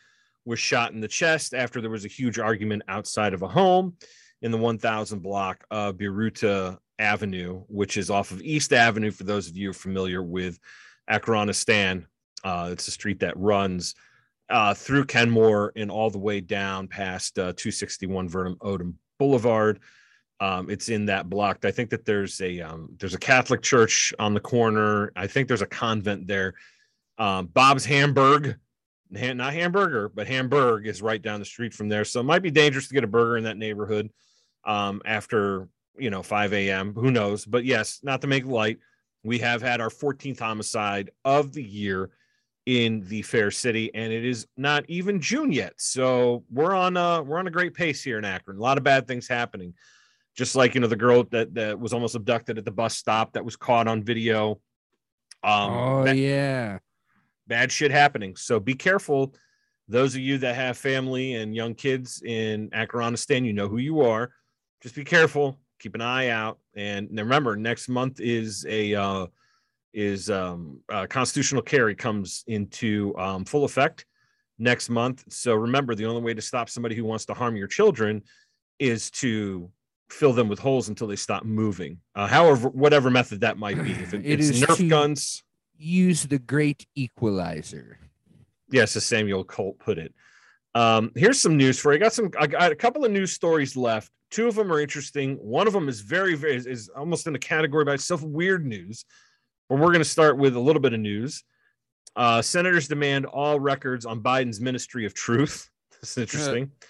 [0.45, 3.97] was shot in the chest after there was a huge argument outside of a home
[4.41, 9.11] in the 1000 block of Biruta Avenue, which is off of East Avenue.
[9.11, 10.59] For those of you familiar with
[11.11, 12.07] Akronistan,
[12.45, 13.95] uh, it's a street that runs
[14.49, 19.81] uh, through Kenmore and all the way down past uh, 261 Vernon Odom Boulevard.
[20.43, 21.65] Um, it's in that block.
[21.65, 25.13] I think that there's a um, there's a Catholic church on the corner.
[25.15, 26.55] I think there's a convent there.
[27.17, 28.57] Um, Bob's Hamburg,
[29.09, 32.05] not hamburger, but Hamburg is right down the street from there.
[32.05, 34.11] So it might be dangerous to get a burger in that neighborhood
[34.65, 36.93] um, after you know 5 a.m.
[36.95, 37.45] Who knows?
[37.45, 38.79] But yes, not to make light,
[39.23, 42.11] we have had our 14th homicide of the year
[42.67, 45.75] in the fair city, and it is not even June yet.
[45.77, 48.57] So we're on a we're on a great pace here in Akron.
[48.57, 49.75] A lot of bad things happening
[50.37, 53.33] just like you know the girl that that was almost abducted at the bus stop
[53.35, 54.61] that was caught on video.
[55.43, 56.79] Um, oh bad, yeah,
[57.47, 58.37] bad shit happening.
[58.37, 59.35] So be careful.
[59.89, 64.01] Those of you that have family and young kids in Akronistan, you know who you
[64.01, 64.33] are.
[64.83, 65.59] Just be careful.
[65.81, 66.59] Keep an eye out.
[66.75, 69.27] And remember, next month is a uh,
[69.93, 74.07] is um, uh, constitutional carry comes into um, full effect
[74.59, 75.25] next month.
[75.29, 78.23] So remember, the only way to stop somebody who wants to harm your children
[78.79, 79.71] is to
[80.13, 81.99] fill them with holes until they stop moving.
[82.15, 83.93] Uh, however, whatever method that might be.
[83.93, 85.43] If it, it it's Nerf guns,
[85.77, 87.99] use the great equalizer.
[88.71, 90.15] Yes, as Samuel Colt put it.
[90.75, 91.97] Um, here's some news for you.
[91.97, 92.31] I got some.
[92.39, 94.11] I got a couple of news stories left.
[94.31, 95.37] Two of them are interesting.
[95.37, 98.65] One of them is very, very is, is almost in a category by itself, weird
[98.65, 99.05] news.
[99.69, 101.45] But we're going to start with a little bit of news.
[102.17, 105.69] Uh, senators demand all records on Biden's Ministry of Truth.
[105.93, 106.65] That's interesting.
[106.65, 106.87] Uh,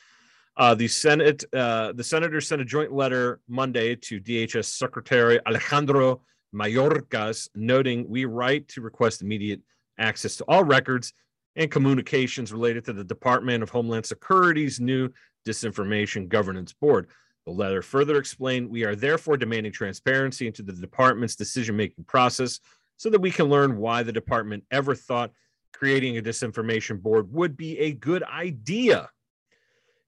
[0.56, 6.20] uh, the Senate, uh, the senators sent a joint letter Monday to DHS Secretary Alejandro
[6.54, 9.60] Mayorkas, noting we write to request immediate
[9.98, 11.14] access to all records
[11.56, 15.08] and communications related to the Department of Homeland Security's new
[15.46, 17.08] Disinformation Governance Board.
[17.46, 22.60] The letter further explained we are therefore demanding transparency into the department's decision making process
[22.96, 25.32] so that we can learn why the department ever thought
[25.72, 29.10] creating a disinformation board would be a good idea.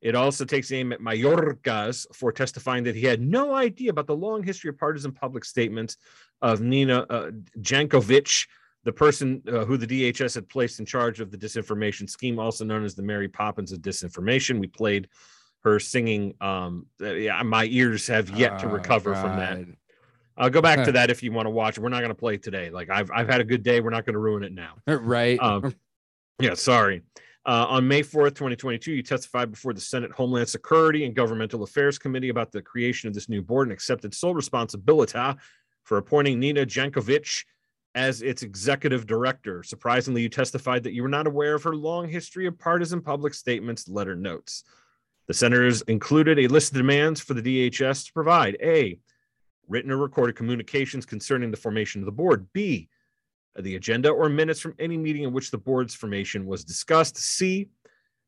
[0.04, 4.14] It also takes aim at Mayorkas for testifying that he had no idea about the
[4.14, 5.96] long history of partisan public statements
[6.42, 7.30] of Nina uh,
[7.60, 8.46] Jankowicz,
[8.84, 12.66] the person uh, who the DHS had placed in charge of the disinformation scheme, also
[12.66, 14.60] known as the Mary Poppins of disinformation.
[14.60, 15.08] We played
[15.60, 16.34] her singing.
[16.38, 19.58] Um, uh, yeah, my ears have yet to Oh, recover from that.
[20.36, 21.78] I'll go back to that if you want to watch.
[21.78, 22.68] We're not going to play today.
[22.68, 23.80] Like I've I've had a good day.
[23.80, 24.74] We're not going to ruin it now.
[24.86, 25.38] Right.
[25.40, 25.74] Um,
[26.40, 27.00] yeah, sorry.
[27.46, 31.98] Uh, on May 4th, 2022, you testified before the Senate Homeland Security and Governmental Affairs
[31.98, 35.18] Committee about the creation of this new board and accepted sole responsibility
[35.82, 37.44] for appointing Nina Jankowicz
[37.94, 39.62] as its executive director.
[39.62, 43.34] Surprisingly, you testified that you were not aware of her long history of partisan public
[43.34, 44.64] statements, letter notes.
[45.28, 48.98] The senators included a list of demands for the DHS to provide A,
[49.68, 52.88] written or recorded communications concerning the formation of the board, B,
[53.56, 57.16] Uh, the agenda or minutes from any meeting in which the board's formation was discussed.
[57.16, 57.68] C,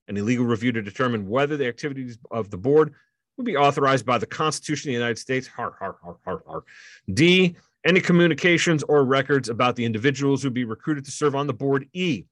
[0.09, 2.95] an illegal review to determine whether the activities of the board
[3.37, 5.47] would be authorized by the Constitution of the United States.
[5.47, 6.65] Har, har, har, har, har.
[7.13, 11.47] D, any communications or records about the individuals who would be recruited to serve on
[11.47, 11.89] the board.
[11.93, 12.25] E,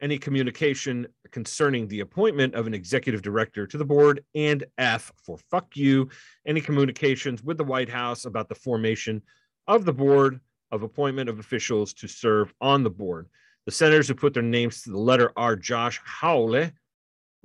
[0.00, 4.24] any communication concerning the appointment of an executive director to the board.
[4.34, 6.08] And F, for fuck you,
[6.46, 9.22] any communications with the White House about the formation
[9.66, 10.40] of the board
[10.72, 13.28] of appointment of officials to serve on the board.
[13.66, 16.72] The senators who put their names to the letter are Josh Hawley,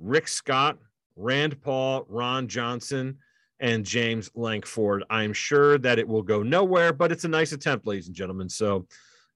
[0.00, 0.78] Rick Scott,
[1.14, 3.18] Rand Paul, Ron Johnson,
[3.60, 5.04] and James Lankford.
[5.10, 8.48] I'm sure that it will go nowhere, but it's a nice attempt, ladies and gentlemen.
[8.48, 8.86] So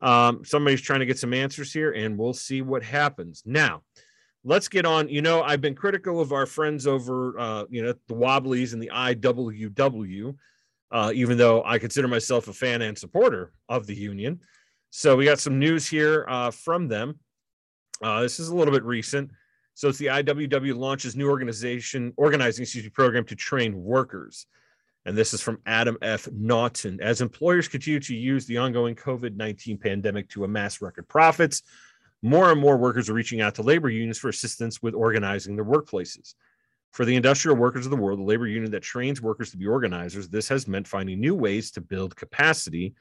[0.01, 3.43] um, somebody's trying to get some answers here, and we'll see what happens.
[3.45, 3.83] Now,
[4.45, 5.09] let's get on.
[5.09, 8.83] You know, I've been critical of our friends over, uh, you know, the Wobblies and
[8.83, 10.37] the IWW
[10.93, 14.41] uh, even though I consider myself a fan and supporter of the union.
[14.91, 17.19] So we got some news here uh, from them.
[18.03, 19.31] Uh, this is a little bit recent.
[19.75, 24.47] So it's the IWW launches new organization organizing excuse me, program to train workers.
[25.07, 26.29] And this is from Adam F.
[26.31, 27.01] Naughton.
[27.01, 31.63] As employers continue to use the ongoing COVID 19 pandemic to amass record profits,
[32.21, 35.65] more and more workers are reaching out to labor unions for assistance with organizing their
[35.65, 36.35] workplaces.
[36.93, 39.67] For the industrial workers of the world, the labor union that trains workers to be
[39.67, 42.95] organizers, this has meant finding new ways to build capacity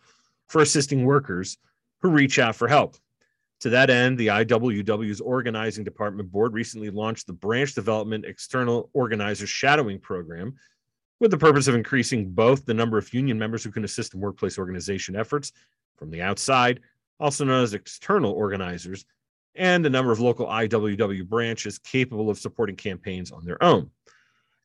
[0.48, 1.58] for assisting workers
[2.02, 2.96] who reach out for help.
[3.60, 9.46] To that end, the IWW's organizing department board recently launched the Branch Development External Organizer
[9.46, 10.56] Shadowing Program
[11.20, 14.22] with the purpose of increasing both the number of union members who can assist in
[14.22, 15.52] workplace organization efforts
[15.98, 16.80] from the outside,
[17.20, 19.06] also known as external organizers,
[19.56, 23.90] and the number of local IWW branches capable of supporting campaigns on their own.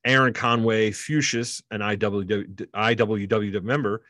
[0.04, 4.02] Aaron Conway Fuchsius, an IWW, IWW member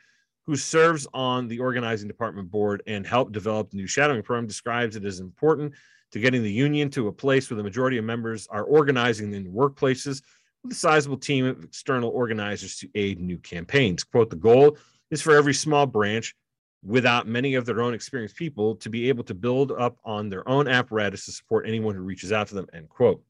[0.45, 4.95] who serves on the organizing department board and helped develop the new shadowing program, describes
[4.95, 5.73] it as important
[6.11, 9.51] to getting the union to a place where the majority of members are organizing in
[9.51, 10.21] workplaces
[10.63, 14.05] with a sizable team of external organizers to aid new campaigns.
[14.05, 14.77] Quote, the goal
[15.11, 16.33] is for every small branch
[16.83, 20.47] without many of their own experienced people to be able to build up on their
[20.47, 23.21] own apparatus to support anyone who reaches out to them end quote.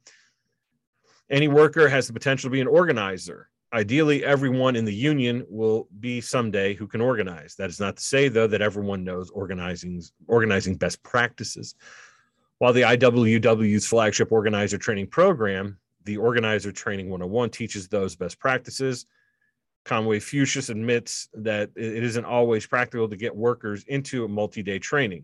[1.30, 3.50] Any worker has the potential to be an organizer.
[3.74, 7.56] Ideally everyone in the union will be someday who can organize.
[7.56, 11.76] That is not to say though that everyone knows organizing organizing best practices.
[12.60, 19.06] While the iww's flagship organizer training program the organizer training 101 teaches those best practices
[19.88, 24.78] Conway Fuchsius admits that it isn't always practical to get workers into a multi day
[24.78, 25.24] training.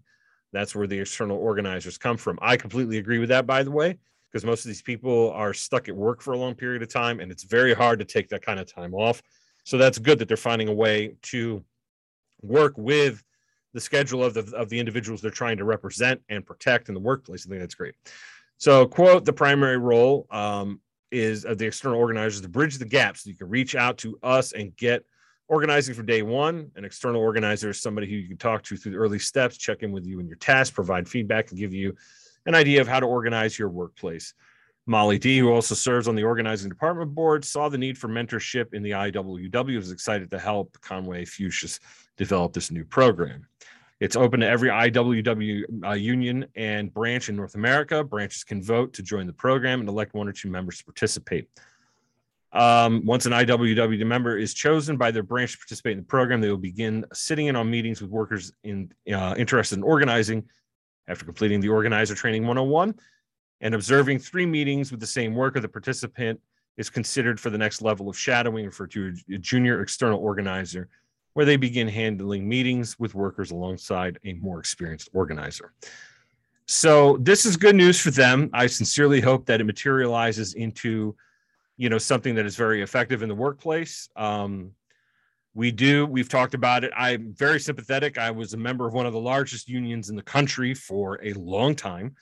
[0.54, 2.40] That's where the external organizers come from.
[2.42, 3.98] I completely agree with that, by the way,
[4.32, 7.20] because most of these people are stuck at work for a long period of time
[7.20, 9.22] and it's very hard to take that kind of time off.
[9.66, 11.64] So that's good that they're finding a way to
[12.42, 13.24] work with
[13.74, 17.00] the schedule of the, of the individuals they're trying to represent and protect in the
[17.02, 17.46] workplace.
[17.46, 17.96] I think that's great.
[18.58, 20.80] So, quote, the primary role um,
[21.14, 24.18] is of the external organizers to bridge the gap so you can reach out to
[24.24, 25.06] us and get
[25.48, 26.72] organizing from day one.
[26.76, 29.84] An external organizer is somebody who you can talk to through the early steps, check
[29.84, 31.96] in with you in your tasks, provide feedback, and give you
[32.46, 34.34] an idea of how to organize your workplace.
[34.86, 38.74] Molly D, who also serves on the organizing department board, saw the need for mentorship
[38.74, 41.80] in the IWW, was excited to help Conway Fuchsius
[42.18, 43.48] develop this new program.
[44.00, 48.04] It's open to every IWW uh, union and branch in North America.
[48.04, 51.48] Branches can vote to join the program and elect one or two members to participate.
[52.52, 56.40] Um, once an IWW member is chosen by their branch to participate in the program,
[56.40, 60.44] they will begin sitting in on meetings with workers in, uh, interested in organizing
[61.08, 62.94] after completing the organizer training 101
[63.62, 65.60] and observing three meetings with the same worker.
[65.60, 66.40] The participant
[66.78, 70.90] is considered for the next level of shadowing, referred to a junior external organizer
[71.34, 75.74] where they begin handling meetings with workers alongside a more experienced organizer.
[76.66, 78.50] So this is good news for them.
[78.54, 81.16] I sincerely hope that it materializes into,
[81.76, 84.08] you know, something that is very effective in the workplace.
[84.16, 84.72] Um,
[85.56, 86.06] we do.
[86.06, 86.92] We've talked about it.
[86.96, 88.18] I'm very sympathetic.
[88.18, 91.34] I was a member of one of the largest unions in the country for a
[91.34, 92.16] long time,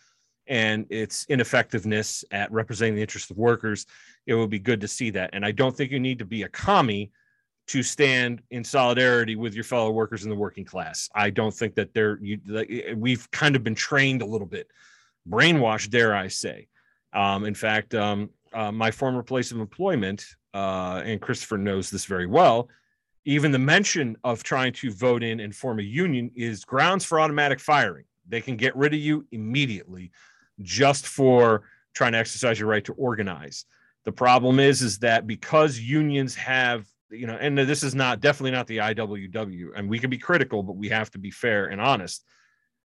[0.47, 3.85] and its ineffectiveness at representing the interests of workers.
[4.25, 5.29] It would be good to see that.
[5.33, 7.11] And I don't think you need to be a commie
[7.67, 11.09] to stand in solidarity with your fellow workers in the working class.
[11.15, 12.39] I don't think that they're you.
[12.95, 14.67] We've kind of been trained a little bit,
[15.29, 16.67] brainwashed, dare I say.
[17.13, 22.05] Um, in fact, um, uh, my former place of employment, uh, and Christopher knows this
[22.05, 22.69] very well
[23.25, 27.19] even the mention of trying to vote in and form a union is grounds for
[27.19, 28.05] automatic firing.
[28.27, 30.11] They can get rid of you immediately
[30.61, 31.63] just for
[31.93, 33.65] trying to exercise your right to organize.
[34.05, 38.51] The problem is, is that because unions have, you know, and this is not definitely
[38.51, 41.81] not the IWW, and we can be critical, but we have to be fair and
[41.81, 42.23] honest.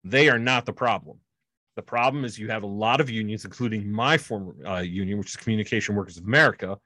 [0.04, 1.20] They are not the problem.
[1.76, 5.30] The problem is you have a lot of unions, including my former uh, union, which
[5.30, 6.78] is Communication Workers of America,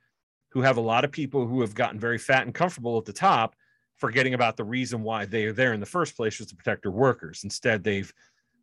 [0.52, 3.14] who have a lot of people who have gotten very fat and comfortable at the
[3.14, 3.56] top,
[3.98, 6.84] forgetting about the reason why they are there in the first place was to protect
[6.84, 7.42] their workers.
[7.44, 8.14] Instead, they've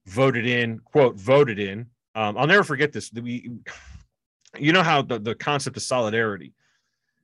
[0.06, 1.86] voted in, quote, voted in.
[2.14, 3.10] Um, I'll never forget this.
[3.12, 3.50] We,
[4.58, 6.52] you know how the, the concept of solidarity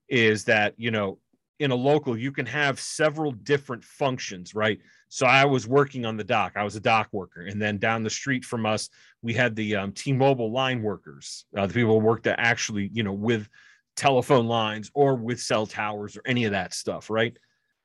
[0.09, 1.19] is that, you know,
[1.59, 4.79] in a local, you can have several different functions, right?
[5.09, 6.53] So I was working on the dock.
[6.57, 8.91] I was a dock worker, and then down the street from us,
[9.23, 13.13] we had the um, T-Mobile line workers, uh, the people who worked actually, you know,
[13.13, 13.49] with
[13.97, 17.37] telephone lines or with cell towers or any of that stuff, right?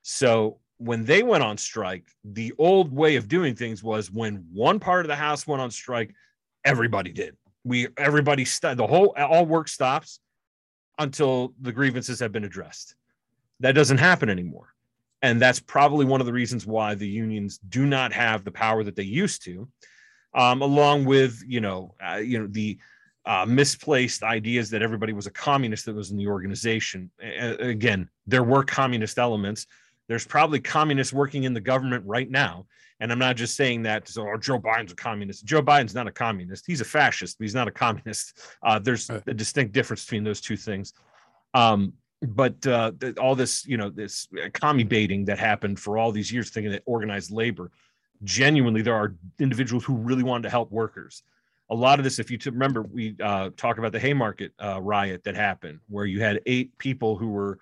[0.02, 4.78] So when they went on strike, the old way of doing things was when one
[4.78, 6.14] part of the house went on strike,
[6.64, 7.36] everybody did.
[7.64, 10.18] We everybody st- the whole all work stops
[10.98, 12.96] until the grievances have been addressed.
[13.62, 14.74] That doesn't happen anymore.
[15.22, 18.82] And that's probably one of the reasons why the unions do not have the power
[18.82, 19.68] that they used to.
[20.34, 22.78] Um, along with you know uh, you know the
[23.24, 27.10] uh, misplaced ideas that everybody was a communist that was in the organization.
[27.20, 29.66] again, there were communist elements.
[30.08, 32.66] There's probably communists working in the government right now.
[32.98, 35.44] And I'm not just saying that so oh, Joe Biden's a communist.
[35.44, 36.64] Joe Biden's not a communist.
[36.66, 38.40] He's a fascist, but he's not a communist.
[38.62, 40.92] Uh, there's a distinct difference between those two things.
[41.54, 41.92] Um,
[42.22, 46.50] but uh, all this, you know, this commie baiting that happened for all these years,
[46.50, 47.70] thinking that organized labor,
[48.24, 51.22] genuinely, there are individuals who really wanted to help workers
[51.72, 55.24] a lot of this, if you remember, we uh, talk about the Haymarket uh, riot
[55.24, 57.58] that happened, where you had eight people who were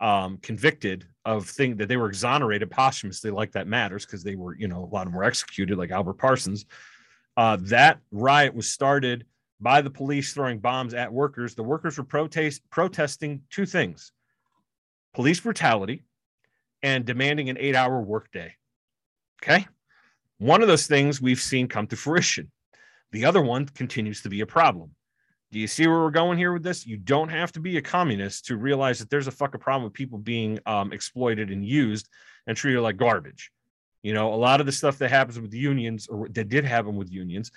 [0.00, 4.56] um, convicted of thing that they were exonerated posthumously, like that matters because they were,
[4.56, 6.66] you know, a lot of them were executed, like Albert Parsons.
[7.36, 9.26] Uh, that riot was started
[9.60, 11.54] by the police throwing bombs at workers.
[11.54, 14.12] The workers were protest protesting two things:
[15.14, 16.04] police brutality
[16.82, 18.54] and demanding an eight-hour workday.
[19.42, 19.66] Okay,
[20.38, 22.50] one of those things we've seen come to fruition
[23.12, 24.90] the other one continues to be a problem.
[25.50, 26.86] Do you see where we're going here with this?
[26.86, 29.94] You don't have to be a communist to realize that there's a fucking problem with
[29.94, 32.08] people being um, exploited and used
[32.46, 33.50] and treated like garbage.
[34.02, 36.96] You know, a lot of the stuff that happens with unions or that did happen
[36.96, 37.50] with unions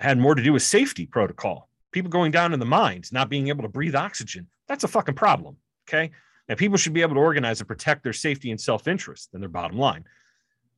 [0.00, 1.68] had more to do with safety protocol.
[1.92, 4.48] People going down in the mines, not being able to breathe oxygen.
[4.68, 5.56] That's a fucking problem.
[5.88, 6.10] Okay.
[6.48, 9.42] And people should be able to organize and protect their safety and self interest and
[9.42, 10.04] their bottom line.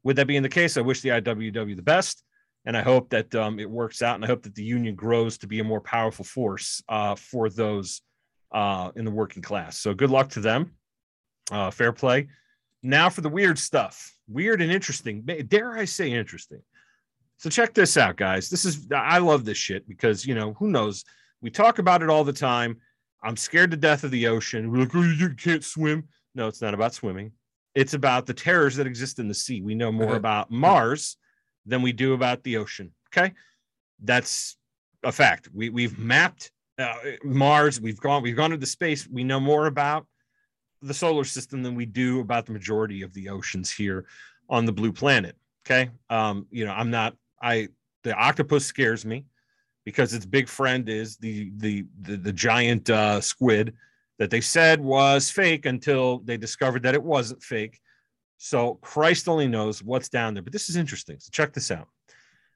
[0.02, 2.22] With that being the case, I wish the IWW the best
[2.68, 5.38] and I hope that um, it works out, and I hope that the union grows
[5.38, 8.02] to be a more powerful force uh, for those
[8.52, 9.78] uh, in the working class.
[9.78, 10.72] So good luck to them.
[11.50, 12.28] Uh, fair play.
[12.82, 15.22] Now for the weird stuff, weird and interesting.
[15.22, 16.60] Dare I say interesting?
[17.38, 18.50] So check this out, guys.
[18.50, 21.04] This is I love this shit because you know who knows.
[21.40, 22.78] We talk about it all the time.
[23.22, 24.70] I'm scared to death of the ocean.
[24.70, 26.08] We're like, oh, you can't swim.
[26.34, 27.32] No, it's not about swimming.
[27.74, 29.60] It's about the terrors that exist in the sea.
[29.60, 31.16] We know more about Mars
[31.64, 32.92] than we do about the ocean.
[33.08, 33.32] Okay,
[34.02, 34.56] that's
[35.04, 35.48] a fact.
[35.54, 37.80] We we've mapped uh, Mars.
[37.80, 39.06] We've gone we've gone into space.
[39.06, 40.06] We know more about
[40.82, 44.06] the solar system than we do about the majority of the oceans here
[44.50, 45.36] on the blue planet.
[45.64, 47.68] Okay, um, you know I'm not I
[48.04, 49.26] the octopus scares me
[49.84, 53.74] because its big friend is the the the, the giant uh, squid
[54.18, 57.80] that they said was fake until they discovered that it wasn't fake
[58.38, 60.42] so Christ only knows what's down there.
[60.42, 61.16] But this is interesting.
[61.18, 61.88] So check this out.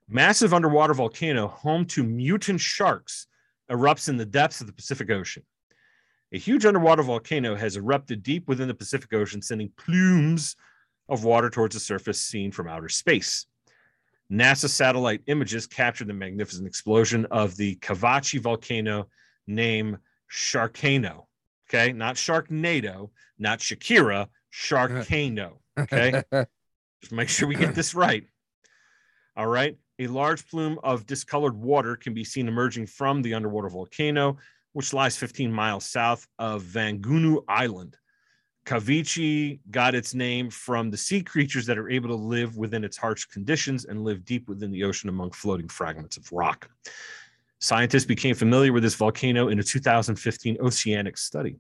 [0.09, 3.27] Massive underwater volcano home to mutant sharks
[3.71, 5.43] erupts in the depths of the Pacific Ocean.
[6.33, 10.57] A huge underwater volcano has erupted deep within the Pacific Ocean, sending plumes
[11.09, 13.47] of water towards the surface seen from outer space.
[14.33, 19.09] NASA satellite images captured the magnificent explosion of the Kavachi volcano
[19.47, 19.99] named
[20.31, 21.27] Sharkano.
[21.69, 25.59] Okay, not Sharknado, not Shakira, Sharkano.
[25.79, 26.23] Okay.
[27.03, 28.25] Just make sure we get this right.
[29.37, 29.77] All right.
[29.99, 34.39] A large plume of discolored water can be seen emerging from the underwater volcano,
[34.73, 37.97] which lies 15 miles south of Vangunu Island.
[38.65, 42.97] Kavachi got its name from the sea creatures that are able to live within its
[42.97, 46.71] harsh conditions and live deep within the ocean among floating fragments of rock.
[47.59, 51.57] Scientists became familiar with this volcano in a 2015 oceanic study.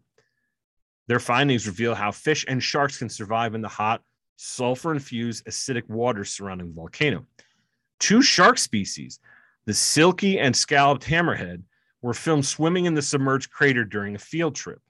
[1.09, 4.03] Their findings reveal how fish and sharks can survive in the hot,
[4.37, 7.27] sulfur infused acidic waters surrounding the volcano.
[7.99, 9.19] Two shark species,
[9.65, 11.63] the silky and scalloped hammerhead,
[12.01, 14.81] were filmed swimming in the submerged crater during a field trip.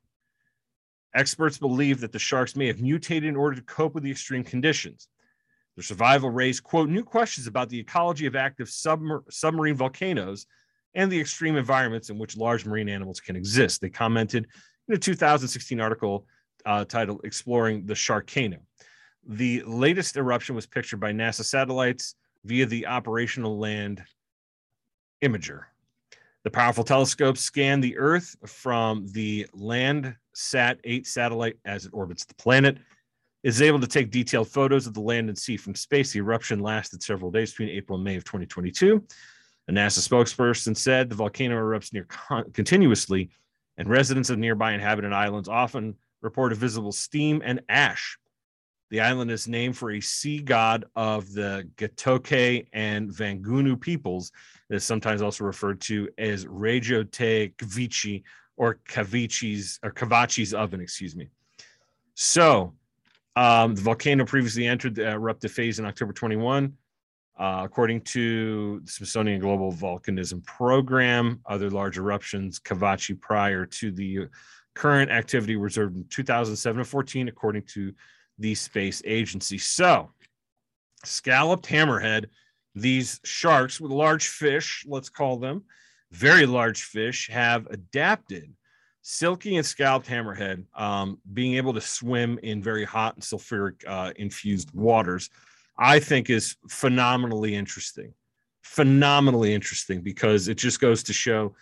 [1.15, 4.45] Experts believe that the sharks may have mutated in order to cope with the extreme
[4.45, 5.09] conditions.
[5.77, 10.47] Their survival raised, quote, new questions about the ecology of active submer- submarine volcanoes
[10.95, 13.81] and the extreme environments in which large marine animals can exist.
[13.81, 14.47] They commented
[14.89, 16.27] in a 2016 article
[16.67, 18.59] uh, titled Exploring the Sharkano.
[19.27, 22.15] The latest eruption was pictured by NASA satellites
[22.45, 24.03] via the operational land
[25.23, 25.65] imager.
[26.45, 29.47] The powerful telescope scanned the Earth from the
[30.37, 32.79] Landsat 8 satellite as it orbits the planet.
[33.43, 36.13] Is able to take detailed photos of the land and sea from space.
[36.13, 39.05] The eruption lasted several days between April and May of 2022.
[39.67, 43.31] A NASA spokesperson said the volcano erupts near con- continuously,
[43.79, 48.17] and residents of nearby inhabited islands often report a visible steam and ash.
[48.91, 54.31] The island is named for a sea god of the Gatokae and Vangunu peoples
[54.71, 58.23] is sometimes also referred to as Rejo te Kavachi
[58.57, 61.29] or Kavachi's or Kavachi's oven, excuse me.
[62.15, 62.75] So
[63.37, 66.77] um, the volcano previously entered the eruptive phase in October 21.
[67.39, 74.29] Uh, according to the Smithsonian Global Volcanism Program, other large eruptions, Cavachi prior to the
[74.75, 77.93] current activity reserved in 2007 and 14, according to
[78.39, 79.59] the space agency.
[79.59, 80.11] So,
[81.05, 82.27] scalloped hammerhead
[82.75, 85.65] these sharks with large fish, let's call them,
[86.13, 88.53] very large fish, have adapted
[89.03, 94.13] silky and scalloped hammerhead, um, being able to swim in very hot and sulfuric uh,
[94.17, 95.31] infused waters,
[95.77, 98.15] I think is phenomenally interesting.
[98.63, 101.55] Phenomenally interesting because it just goes to show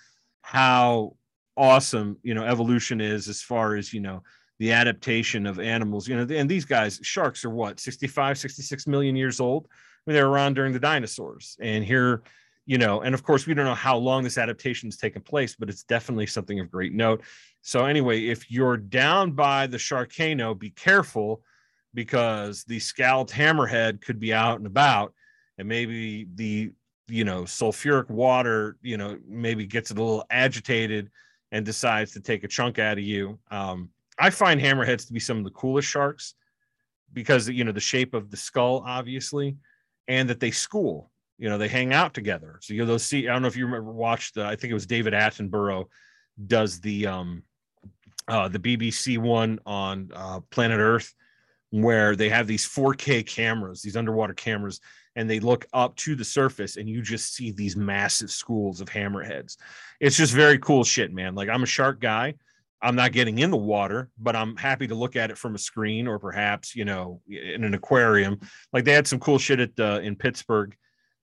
[0.42, 1.16] how
[1.56, 4.22] awesome you know evolution is as far as you know
[4.58, 9.16] the adaptation of animals you know and these guys sharks are what 65 66 million
[9.16, 9.66] years old
[10.06, 11.56] I mean, they were around during the dinosaurs.
[11.60, 12.22] And here,
[12.70, 15.56] you know, and of course, we don't know how long this adaptation has taken place,
[15.58, 17.24] but it's definitely something of great note.
[17.62, 21.42] So, anyway, if you're down by the Sharkano, be careful
[21.94, 25.14] because the scalloped hammerhead could be out and about,
[25.58, 26.70] and maybe the
[27.08, 31.10] you know sulfuric water, you know, maybe gets it a little agitated
[31.50, 33.36] and decides to take a chunk out of you.
[33.50, 36.34] Um, I find hammerheads to be some of the coolest sharks
[37.12, 39.56] because you know the shape of the skull, obviously
[40.10, 41.10] and that they school.
[41.40, 42.58] You know, they hang out together.
[42.62, 43.28] So you know, those see.
[43.28, 44.34] I don't know if you remember watched.
[44.34, 45.86] The, I think it was David Attenborough
[46.46, 47.42] does the um
[48.28, 51.12] uh the BBC one on uh, Planet Earth
[51.70, 54.80] where they have these 4K cameras, these underwater cameras,
[55.16, 58.88] and they look up to the surface and you just see these massive schools of
[58.88, 59.56] hammerheads.
[60.00, 61.34] It's just very cool shit, man.
[61.34, 62.34] Like I'm a shark guy.
[62.82, 65.58] I'm not getting in the water, but I'm happy to look at it from a
[65.58, 68.40] screen or perhaps, you know, in an aquarium.
[68.72, 70.74] Like they had some cool shit at uh, in Pittsburgh.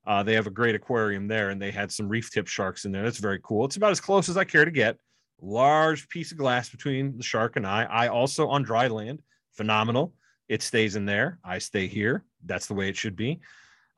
[0.08, 2.94] Uh, they have a great aquarium there, and they had some reef tip sharks in
[2.94, 3.04] there.
[3.04, 3.66] That's very cool.
[3.66, 4.98] It's about as close as I care to get.
[5.42, 7.84] Large piece of glass between the shark and I.
[7.84, 9.22] I also on dry land.
[9.54, 10.14] Phenomenal.
[10.48, 11.40] It stays in there.
[11.44, 12.24] I stay here.
[12.46, 13.42] That's the way it should be.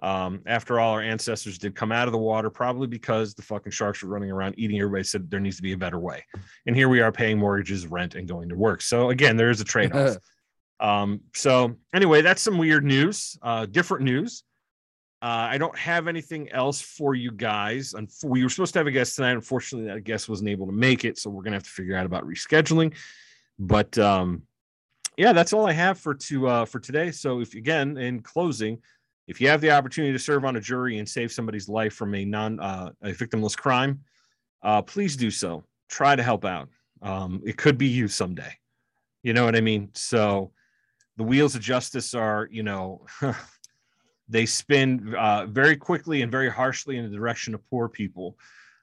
[0.02, 3.72] Um, after all, our ancestors did come out of the water, probably because the fucking
[3.72, 4.80] sharks were running around eating.
[4.80, 6.26] Everybody said there needs to be a better way.
[6.66, 8.82] And here we are paying mortgages, rent, and going to work.
[8.82, 10.18] So again, there is a trade off.
[10.80, 14.44] um, so anyway, that's some weird news, uh, different news.
[15.22, 17.94] Uh, I don't have anything else for you guys.
[18.24, 19.34] We were supposed to have a guest tonight.
[19.34, 21.18] Unfortunately, that guest wasn't able to make it.
[21.18, 22.96] So we're to have to figure out about rescheduling.
[23.58, 24.44] But um,
[25.18, 27.12] yeah, that's all I have for to uh, for today.
[27.12, 28.82] So if again, in closing,
[29.28, 32.16] if you have the opportunity to serve on a jury and save somebody's life from
[32.16, 34.00] a non uh, a victimless crime,
[34.64, 35.66] uh, please do so.
[35.90, 36.70] Try to help out.
[37.02, 38.54] Um, it could be you someday.
[39.22, 39.90] You know what I mean?
[39.94, 40.52] So
[41.18, 43.06] the wheels of justice are, you know,
[44.30, 48.38] they spin uh, very quickly and very harshly in the direction of poor people.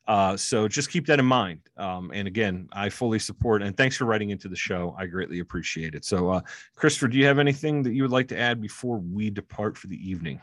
[0.09, 1.61] Uh, so just keep that in mind.
[1.77, 4.95] Um, and again, I fully support and thanks for writing into the show.
[4.99, 6.05] I greatly appreciate it.
[6.05, 6.41] So, uh,
[6.77, 9.89] Christopher, do you have anything that you would like to add before we depart for
[9.89, 10.41] the evening?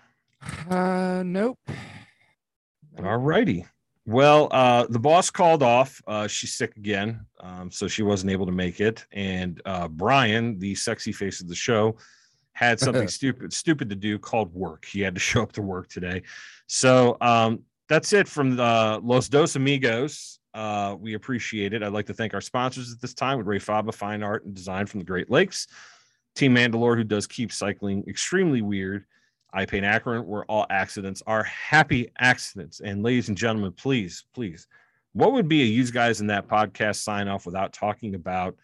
[0.69, 1.59] Uh, nope.
[3.03, 3.65] All righty.
[4.05, 6.01] Well, uh, the boss called off.
[6.05, 9.05] Uh, she's sick again, um, so she wasn't able to make it.
[9.13, 11.95] And uh, Brian, the sexy face of the show,
[12.53, 14.85] had something stupid stupid to do called work.
[14.85, 16.23] He had to show up to work today.
[16.67, 20.39] So um, that's it from the Los Dos Amigos.
[20.53, 21.81] Uh, we appreciate it.
[21.81, 24.53] I'd like to thank our sponsors at this time with Ray Faba Fine Art and
[24.53, 25.67] Design from the Great Lakes,
[26.35, 29.05] Team Mandalore, who does keep cycling extremely weird.
[29.51, 32.79] I Paint Akron, where all accidents are happy accidents.
[32.79, 34.67] And ladies and gentlemen, please, please,
[35.13, 38.55] what would be a use guys in that podcast sign off without talking about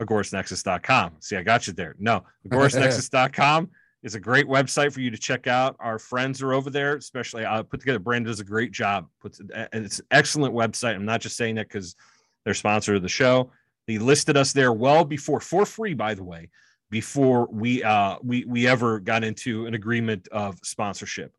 [0.00, 1.12] agorasnexus.com?
[1.20, 1.94] See, I got you there.
[1.98, 3.70] No, agorasnexus.com
[4.02, 5.76] is a great website for you to check out.
[5.80, 7.98] Our friends are over there, especially I uh, put together.
[7.98, 9.08] Brandon does a great job.
[9.20, 10.94] Puts and it's an excellent website.
[10.94, 11.96] I'm not just saying that because
[12.44, 13.50] they're sponsor of the show.
[13.86, 16.50] They listed us there well before for free, by the way,
[16.90, 21.32] before we uh we we ever got into an agreement of sponsorship.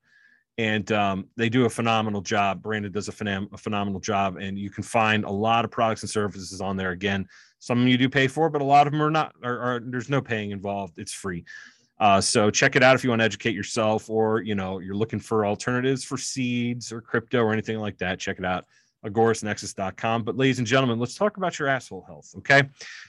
[0.57, 2.61] And um, they do a phenomenal job.
[2.61, 6.03] Brandon does a, phenom- a phenomenal job, and you can find a lot of products
[6.03, 6.91] and services on there.
[6.91, 7.29] Again,
[7.59, 9.35] some you do pay for, but a lot of them are not.
[9.43, 10.97] Are, are there's no paying involved.
[10.97, 11.45] It's free.
[11.99, 14.95] Uh, so check it out if you want to educate yourself, or you know you're
[14.95, 18.19] looking for alternatives for seeds or crypto or anything like that.
[18.19, 18.65] Check it out,
[19.05, 20.23] agorasnexus.com.
[20.23, 22.33] But ladies and gentlemen, let's talk about your asshole health.
[22.37, 22.63] Okay,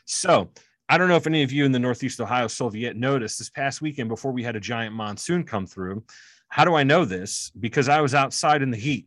[0.04, 0.50] so
[0.88, 3.80] I don't know if any of you in the Northeast Ohio Soviet noticed this past
[3.80, 6.02] weekend before we had a giant monsoon come through.
[6.48, 7.52] How do I know this?
[7.60, 9.06] Because I was outside in the heat.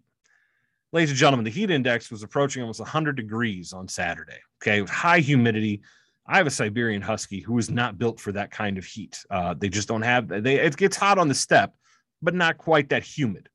[0.93, 4.37] Ladies and gentlemen, the heat index was approaching almost 100 degrees on Saturday.
[4.61, 5.81] Okay, with high humidity
[6.27, 9.25] I have a Siberian Husky who is not built for that kind of heat.
[9.29, 10.27] Uh, they just don't have.
[10.27, 11.73] They it gets hot on the step,
[12.21, 13.49] but not quite that humid.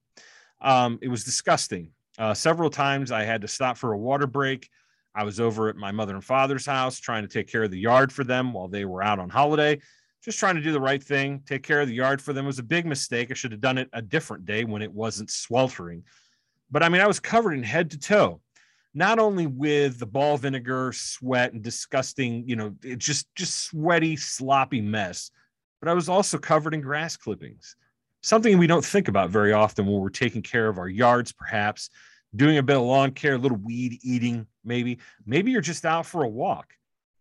[0.60, 1.92] Um, it was disgusting.
[2.18, 4.68] Uh, several times I had to stop for a water break.
[5.14, 7.78] I was over at my mother and father's house trying to take care of the
[7.78, 9.80] yard for them while they were out on holiday.
[10.22, 12.48] Just trying to do the right thing, take care of the yard for them it
[12.48, 13.30] was a big mistake.
[13.30, 16.02] I should have done it a different day when it wasn't sweltering.
[16.70, 18.40] But I mean, I was covered in head to toe
[18.94, 24.80] not only with the ball vinegar, sweat, and disgusting, you know, just just sweaty, sloppy
[24.80, 25.30] mess,
[25.80, 27.76] but I was also covered in grass clippings.
[28.22, 31.90] Something we don't think about very often when we're taking care of our yards, perhaps
[32.34, 34.98] doing a bit of lawn care, a little weed eating, maybe.
[35.24, 36.74] Maybe you're just out for a walk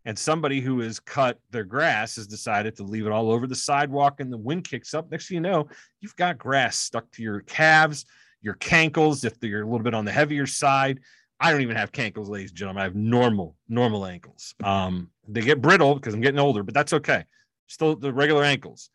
[0.05, 3.55] and somebody who has cut their grass has decided to leave it all over the
[3.55, 5.11] sidewalk and the wind kicks up.
[5.11, 5.67] Next thing you know,
[6.01, 8.05] you've got grass stuck to your calves,
[8.41, 10.99] your cankles, if they're a little bit on the heavier side.
[11.39, 12.81] I don't even have cankles, ladies and gentlemen.
[12.81, 14.55] I have normal, normal ankles.
[14.63, 17.25] Um, they get brittle because I'm getting older, but that's okay.
[17.67, 18.89] Still the regular ankles.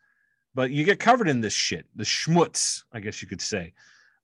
[0.55, 3.73] But you get covered in this shit, the schmutz, I guess you could say.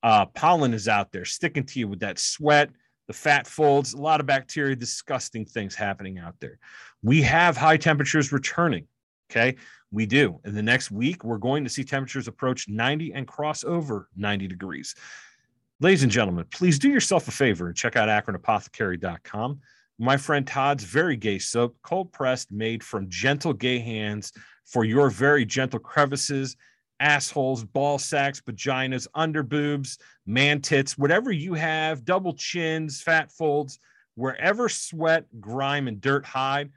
[0.04, 2.70] Uh, pollen is out there sticking to you with that sweat,
[3.08, 6.60] the fat folds, a lot of bacteria, disgusting things happening out there.
[7.02, 8.86] We have high temperatures returning.
[9.30, 9.56] Okay.
[9.92, 10.40] We do.
[10.46, 14.48] In the next week, we're going to see temperatures approach 90 and cross over 90
[14.48, 14.96] degrees.
[15.80, 19.60] Ladies and gentlemen, please do yourself a favor and check out akronapothecary.com.
[19.98, 24.32] My friend Todd's very gay soap, cold pressed, made from gentle gay hands
[24.66, 26.56] for your very gentle crevices,
[27.00, 33.80] assholes, ball sacks, vaginas, underboobs, man tits, whatever you have, double chins, fat folds,
[34.16, 36.72] wherever sweat, grime, and dirt hide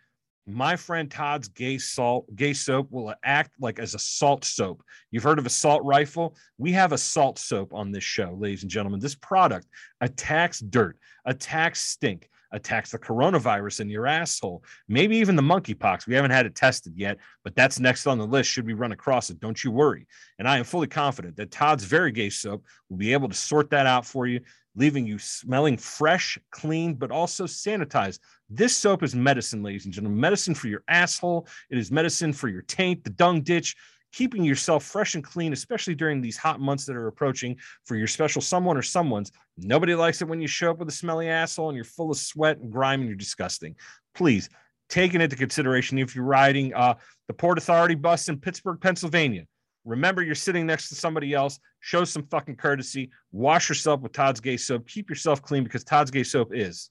[0.46, 4.82] my friend Todd's gay salt gay soap will act like as a salt soap.
[5.10, 6.36] You've heard of a salt rifle?
[6.58, 9.00] We have a salt soap on this show, ladies and gentlemen.
[9.00, 9.68] This product
[10.00, 16.06] attacks dirt, attacks stink, attacks the coronavirus in your asshole, maybe even the monkeypox.
[16.06, 18.50] We haven't had it tested yet, but that's next on the list.
[18.50, 19.40] Should we run across it?
[19.40, 20.06] Don't you worry.
[20.38, 23.70] And I am fully confident that Todd's Very Gay soap will be able to sort
[23.70, 24.40] that out for you
[24.74, 28.20] leaving you smelling fresh, clean, but also sanitized.
[28.48, 30.20] This soap is medicine, ladies and gentlemen.
[30.20, 31.46] Medicine for your asshole.
[31.70, 33.76] It is medicine for your taint, the dung ditch,
[34.12, 38.06] keeping yourself fresh and clean, especially during these hot months that are approaching for your
[38.06, 39.32] special someone or someone's.
[39.56, 42.16] Nobody likes it when you show up with a smelly asshole and you're full of
[42.16, 43.74] sweat and grime and you're disgusting.
[44.14, 44.48] Please
[44.88, 46.94] take it into consideration if you're riding uh,
[47.26, 49.46] the Port Authority bus in Pittsburgh, Pennsylvania.
[49.84, 51.58] Remember, you're sitting next to somebody else.
[51.82, 53.10] Show some fucking courtesy.
[53.32, 54.86] Wash yourself with Todd's Gay Soap.
[54.86, 56.90] Keep yourself clean because Todd's Gay Soap is.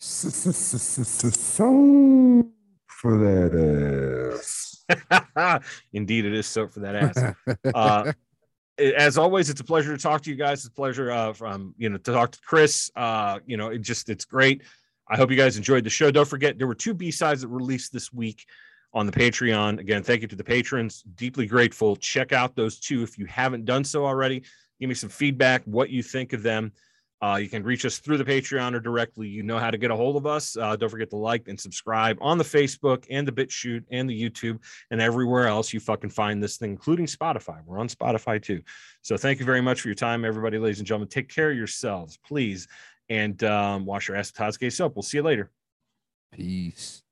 [0.00, 0.40] So
[2.88, 5.62] for that ass.
[5.92, 7.34] Indeed, it is soap for that ass.
[7.74, 8.12] Uh,
[8.78, 10.60] as always, it's a pleasure to talk to you guys.
[10.60, 12.90] It's a pleasure uh, from you know to talk to Chris.
[12.96, 14.62] Uh, you know, it just it's great.
[15.06, 16.10] I hope you guys enjoyed the show.
[16.10, 18.46] Don't forget there were two B sides that released this week
[18.94, 19.80] on the Patreon.
[19.80, 21.02] Again, thank you to the patrons.
[21.16, 21.96] Deeply grateful.
[21.96, 24.42] Check out those two if you haven't done so already.
[24.80, 26.72] Give me some feedback, what you think of them.
[27.22, 29.26] Uh, you can reach us through the Patreon or directly.
[29.26, 30.56] You know how to get a hold of us.
[30.56, 34.22] Uh, don't forget to like and subscribe on the Facebook and the BitChute and the
[34.22, 34.58] YouTube
[34.90, 37.64] and everywhere else you fucking find this thing, including Spotify.
[37.64, 38.62] We're on Spotify too.
[39.00, 41.08] So thank you very much for your time, everybody, ladies and gentlemen.
[41.08, 42.68] Take care of yourselves, please,
[43.08, 44.94] and um, wash your ass with Todd's Gay soap.
[44.94, 45.50] We'll see you later.
[46.30, 47.03] Peace.